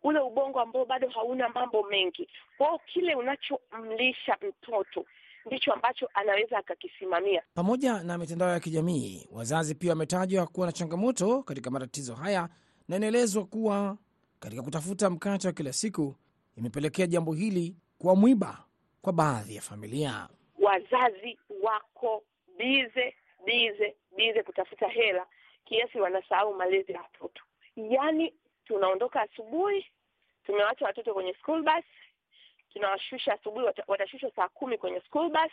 ule 0.03 0.19
ubongo 0.19 0.60
ambao 0.60 0.86
bado 0.86 1.10
hauna 1.10 1.49
mambo 1.49 1.84
mengi. 1.84 2.27
Kwao 2.58 2.79
kile 2.93 3.15
unachomlisha 3.15 4.38
mtoto 4.47 5.05
ndicho 5.45 5.73
ambacho 5.73 6.10
anaweza 6.13 6.58
akakisimamia. 6.58 7.41
Pamoja 7.53 8.03
na 8.03 8.17
mitandao 8.17 8.49
ya 8.49 8.60
kijamii, 8.60 9.27
wazazi 9.32 9.75
pia 9.75 9.89
wametajwa 9.89 10.47
kuwa 10.47 10.67
na 10.67 10.73
changamoto 10.73 11.43
katika 11.43 11.71
matatizo 11.71 12.15
haya, 12.15 12.49
na 12.88 12.95
inaelezwa 12.95 13.45
kuwa 13.45 13.97
katika 14.39 14.62
kutafuta 14.63 15.10
mkate 15.10 15.47
wa 15.47 15.54
kila 15.54 15.73
siku 15.73 16.15
imepelekea 16.58 17.08
jambo 17.08 17.34
hili 17.34 17.75
kuwa 17.97 18.15
mwiba 18.15 18.65
kwa 19.02 19.13
baadhi 19.13 19.56
ya 19.56 19.62
familia. 19.62 20.30
Wazazi 20.60 21.39
wako 21.63 22.23
bize 22.58 23.15
bize 23.45 23.95
bize 24.17 24.43
kutafuta 24.43 24.88
hela 24.88 25.25
kiasi 25.65 25.99
wanasahau 25.99 26.54
malezi 26.56 26.91
ya 26.91 27.02
watoto. 27.02 27.43
Yaani 27.75 28.34
tunaondoka 28.65 29.21
asubuhi, 29.21 29.86
tumewacha 30.45 30.86
watoto 30.86 31.13
kwenye 31.13 31.34
school 31.34 31.63
bus, 31.63 31.86
tunawashusha 32.73 33.34
asubuhi, 33.34 33.65
watashushwa 33.88 34.32
saa 34.36 34.47
kumi 34.49 34.78
kwenye 34.78 35.02
school 35.02 35.30
bus. 35.30 35.52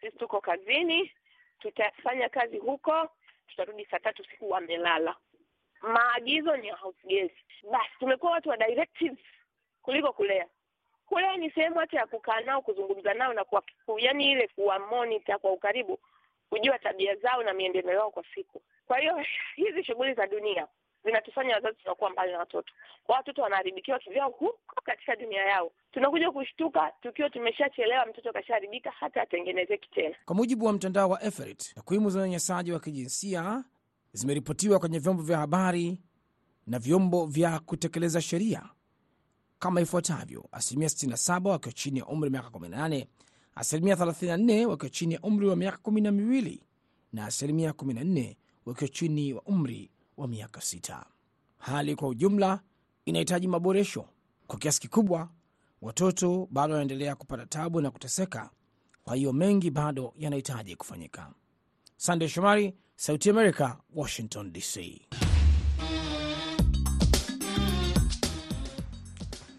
Sisi 0.00 0.16
tuko 0.18 0.40
kazini, 0.40 1.12
tutafanya 1.58 2.28
kazi 2.28 2.58
huko, 2.58 3.08
tutarudi 3.48 3.84
saa 3.90 3.98
tatu 3.98 4.24
siku 4.24 4.50
wamelala. 4.50 5.16
Maagizo 5.82 6.56
ni 6.56 6.66
ya 6.68 6.76
house. 6.76 7.30
Basi 7.72 7.90
tumekuwa 7.98 8.32
watu 8.32 8.48
wa 8.48 8.56
directives 8.56 9.18
kuliko 9.82 10.12
kulea. 10.12 10.46
Kulea 11.06 11.36
ni 11.36 11.50
sehemu 11.50 11.78
hata 11.78 11.96
ya 11.96 12.06
kukaa 12.06 12.40
nao, 12.40 12.62
kuzungumza 12.62 13.14
nao 13.14 13.32
na 13.32 13.44
kwa 13.44 13.62
yaani 13.98 14.30
ile 14.32 14.48
kuwa 14.48 14.78
monitor 14.78 15.38
kwa 15.38 15.52
ukaribu, 15.52 15.98
kujua 16.50 16.78
tabia 16.78 17.16
zao 17.16 17.42
na 17.42 17.52
miendeleo 17.52 17.94
yao 17.94 18.10
kwa 18.10 18.24
siku. 18.34 18.62
Kwa 18.86 18.98
hiyo 18.98 19.24
hizi 19.56 19.84
shughuli 19.84 20.14
za 20.14 20.26
dunia 20.26 20.66
zinatufanya 21.04 21.54
wazazi 21.54 21.76
tunakuwa 21.82 22.10
mbali 22.10 22.32
na 22.32 22.38
watoto, 22.38 22.72
kwa 23.04 23.16
watoto 23.16 23.42
wanaharibikiwa 23.42 23.98
kivyao 23.98 24.30
huko 24.30 24.58
katika 24.84 25.16
dunia 25.16 25.42
yao. 25.44 25.70
Tunakuja 25.92 26.30
kushtuka 26.30 26.92
tukiwa 27.02 27.30
tumeshachelewa, 27.30 28.06
mtoto 28.06 28.32
kashaharibika, 28.32 28.90
hata 28.90 29.22
atengenezeki 29.22 29.90
tena. 29.90 30.14
Kwa 30.24 30.36
mujibu 30.36 30.64
wa 30.66 30.72
mtandao 30.72 31.10
wa 31.10 31.22
Everett, 31.22 31.74
takwimu 31.74 32.10
za 32.10 32.18
unyanyasaji 32.20 32.72
wa 32.72 32.80
kijinsia 32.80 33.64
zimeripotiwa 34.12 34.78
kwenye 34.78 34.98
vyombo 34.98 35.22
vya 35.22 35.38
habari 35.38 36.00
na 36.66 36.78
vyombo 36.78 37.26
vya 37.26 37.58
kutekeleza 37.60 38.20
sheria 38.20 38.68
kama 39.58 39.80
ifuatavyo: 39.80 40.48
asilimia 40.52 40.88
67 40.88 41.48
wakiwa 41.48 41.72
chini 41.72 41.98
ya 41.98 42.06
umri 42.06 42.24
wa 42.26 42.30
miaka 42.30 42.48
18, 42.48 43.06
asilimia 43.54 43.94
34 43.94 44.64
wakiwa 44.66 44.90
chini 44.90 45.14
ya 45.14 45.20
umri 45.20 45.48
wa 45.48 45.56
miaka 45.56 45.78
12 45.90 46.58
na 47.12 47.26
asilimia 47.26 47.70
14 47.70 48.36
wakiwa 48.66 48.88
chini 48.88 49.32
wa 49.32 49.42
umri 49.42 49.90
wa 50.16 50.28
miaka 50.28 50.60
6. 50.60 51.04
Hali 51.58 51.96
kwa 51.96 52.08
ujumla 52.08 52.60
inahitaji 53.04 53.48
maboresho. 53.48 54.08
Kwa 54.46 54.58
kiasi 54.58 54.80
kikubwa, 54.80 55.30
watoto 55.82 56.48
bado 56.50 56.72
wanaendelea 56.72 57.14
kupata 57.16 57.46
tabu 57.46 57.80
na 57.80 57.90
kuteseka, 57.90 58.50
kwa 59.04 59.16
hiyo 59.16 59.32
mengi 59.32 59.70
bado 59.70 60.14
yanahitaji 60.16 60.76
kufanyika. 60.76 61.32
Sande 61.96 62.28
Shomari, 62.28 62.74
Sauti 63.02 63.30
America, 63.30 63.76
Washington 63.94 64.52
DC. 64.52 65.00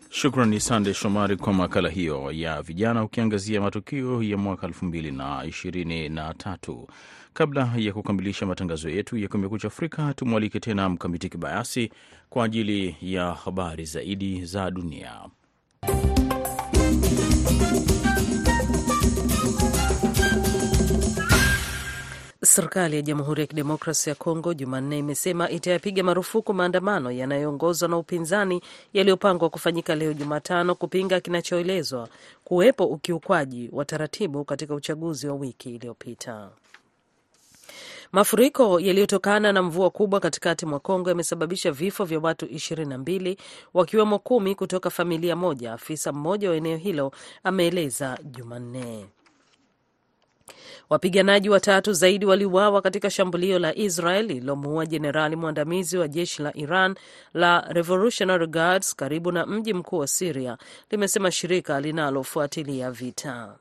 Shukrani 0.10 0.60
Sande 0.60 0.94
Shomari 0.94 1.38
kwa 1.38 1.54
makala 1.54 1.90
hiyo 1.90 2.32
ya 2.32 2.62
vijana, 2.62 3.04
ukiangazia 3.04 3.62
matukio 3.62 4.24
ya 4.24 4.38
mwaka 4.38 4.68
elfu 4.68 4.86
mbili 4.86 5.12
na 5.12 5.46
ishirini 5.46 6.10
na 6.10 6.34
tatu. 6.34 6.88
Kabla 7.34 7.74
ya 7.78 7.94
kukamilisha 7.94 8.46
matangazo 8.46 8.90
yetu 8.90 9.18
ya 9.18 9.28
Kumekucha 9.28 9.68
Afrika, 9.68 10.14
tumwalike 10.14 10.60
tena 10.60 10.90
Mkamiti 10.90 11.30
Kibayasi 11.30 11.92
kwa 12.30 12.46
ajili 12.46 12.96
ya 13.02 13.32
habari 13.34 13.86
zaidi 13.86 14.46
za 14.46 14.72
dunia. 14.72 15.22
Serikali 22.54 22.96
ya 22.96 23.02
Jamhuri 23.02 23.42
ya 23.42 23.48
Kidemokrasi 23.48 24.10
ya 24.10 24.16
Kongo 24.16 24.54
Jumanne 24.54 24.98
imesema 25.00 25.50
itayapiga 25.50 26.04
marufuku 26.04 26.54
maandamano 26.54 27.12
yanayoongozwa 27.12 27.90
na 27.90 27.98
upinzani 27.98 28.62
yaliyopangwa 28.94 29.50
kufanyika 29.50 29.96
leo 29.96 30.14
Jumatano 30.14 30.76
kupinga 30.76 31.20
kinachoelezwa 31.20 32.10
kuwepo 32.44 32.86
ukiukwaji 32.86 33.70
wa 33.72 33.86
taratibu 33.86 34.46
katika 34.46 34.76
uchaguzi 34.76 35.28
wa 35.28 35.34
wiki 35.36 35.76
iliyopita. 35.76 36.50
Mafuriko 38.12 38.80
yaliyotokana 38.80 39.52
na 39.54 39.64
mvua 39.64 39.90
kubwa 39.90 40.20
katikati 40.20 40.66
mwa 40.66 40.80
Kongo 40.80 41.10
yamesababisha 41.10 41.72
vifo 41.72 42.06
vya 42.06 42.20
watu 42.20 42.46
ishirini 42.46 42.90
na 42.90 42.98
mbili 42.98 43.38
wakiwemo 43.74 44.20
kumi 44.20 44.56
kutoka 44.56 44.90
familia 44.90 45.36
moja, 45.36 45.74
afisa 45.74 46.12
mmoja 46.12 46.50
wa 46.50 46.56
eneo 46.56 46.78
hilo 46.78 47.12
ameeleza 47.44 48.18
Jumanne. 48.24 49.06
Wapiganaji 50.90 51.50
watatu 51.50 51.94
zaidi 51.94 52.26
waliuawa 52.26 52.82
katika 52.82 53.10
shambulio 53.10 53.60
la 53.60 53.76
Israel 53.76 54.26
lililomuua 54.26 54.86
jenerali 54.86 55.36
mwandamizi 55.36 55.98
wa 55.98 56.08
jeshi 56.08 56.42
la 56.42 56.58
Iran 56.58 56.96
la 57.34 57.62
Revolutionary 57.70 58.48
Guards 58.48 58.96
karibu 58.96 59.32
na 59.32 59.46
mji 59.46 59.74
mkuu 59.74 59.98
wa 59.98 60.08
Siria, 60.08 60.58
limesema 60.92 61.32
shirika 61.32 61.82
linalofuatilia 61.82 62.92
vita. 62.92 63.56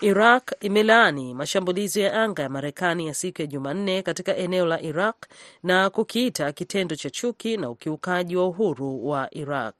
Iraq 0.00 0.52
imelaani 0.60 1.34
mashambulizi 1.34 2.00
ya 2.00 2.22
anga 2.22 2.42
ya 2.42 2.48
Marekani 2.48 3.06
ya 3.06 3.14
siku 3.14 3.42
ya 3.42 3.46
Jumanne 3.46 4.02
katika 4.02 4.36
eneo 4.36 4.66
la 4.66 4.80
Iraq 4.82 5.16
na 5.62 5.90
kukiita 5.90 6.52
kitendo 6.52 6.96
cha 6.96 7.10
chuki 7.10 7.56
na 7.56 7.70
ukiukaji 7.70 8.36
wa 8.36 8.46
uhuru 8.46 9.08
wa 9.08 9.34
Iraq. 9.34 9.74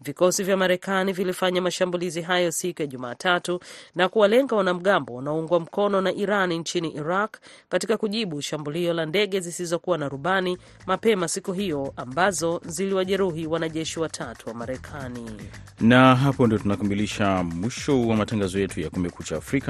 Vikosi 0.00 0.42
vya 0.44 0.56
Marekani 0.56 1.12
vilifanya 1.12 1.62
mashambulizi 1.62 2.22
hayo 2.22 2.52
siku 2.52 2.82
ya 2.82 2.86
Jumatatu 2.88 3.60
na 3.94 4.08
kuwalenga 4.08 4.56
wanamgambo 4.56 5.14
wanaoungwa 5.14 5.60
mkono 5.60 6.00
na 6.00 6.12
Iran 6.12 6.52
nchini 6.52 6.88
Iraq 6.94 7.36
katika 7.68 7.96
kujibu 7.96 8.42
shambulio 8.42 8.92
la 8.92 9.06
ndege 9.06 9.40
zisizokuwa 9.40 9.98
na 9.98 10.08
rubani 10.08 10.58
mapema 10.86 11.28
siku 11.28 11.52
hiyo 11.52 11.92
ambazo 11.96 12.60
ziliwajeruhi 12.66 13.46
wanajeshi 13.46 14.00
watatu 14.00 14.48
wa 14.48 14.54
Marekani. 14.54 15.30
Na 15.80 16.16
hapo 16.16 16.46
ndio 16.46 16.58
tunakamilisha 16.58 17.42
mwisho 17.42 18.00
wa 18.08 18.16
matangazo 18.16 18.58
yetu 18.58 18.80
ya 18.80 18.90
Kumekucha 18.90 19.36
Afrika 19.36 19.63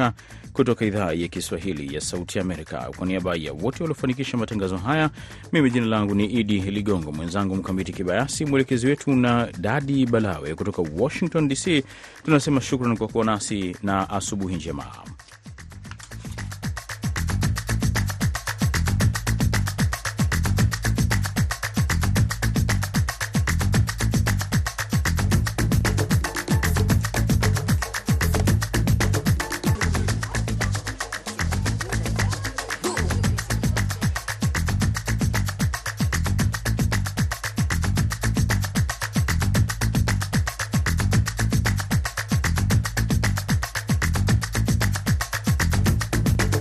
kutoka 0.52 0.84
idhaa 0.84 1.12
ya 1.12 1.28
Kiswahili 1.28 1.94
ya 1.94 2.00
Sauti 2.00 2.38
Amerika. 2.40 2.90
Kwa 2.96 3.06
niaba 3.06 3.36
ya 3.36 3.52
wote 3.52 3.82
waliofanikisha 3.82 4.36
matangazo 4.36 4.76
haya, 4.76 5.10
mimi 5.52 5.70
jina 5.70 5.86
langu 5.86 6.14
ni 6.14 6.24
Idi 6.24 6.60
Ligongo, 6.60 7.12
mwenzangu 7.12 7.56
Mkamiti 7.56 7.92
Kibayasi, 7.92 8.44
mwelekezi 8.46 8.86
wetu 8.86 9.10
na 9.16 9.48
Dadi 9.60 10.06
Balawe 10.06 10.54
kutoka 10.54 10.82
Washington 10.96 11.48
DC. 11.48 11.84
Tunasema 12.24 12.60
shukran 12.60 12.96
kwa 12.96 13.08
kuwa 13.08 13.24
nasi 13.24 13.76
na 13.82 14.10
asubuhi 14.10 14.56
njema. 14.56 14.84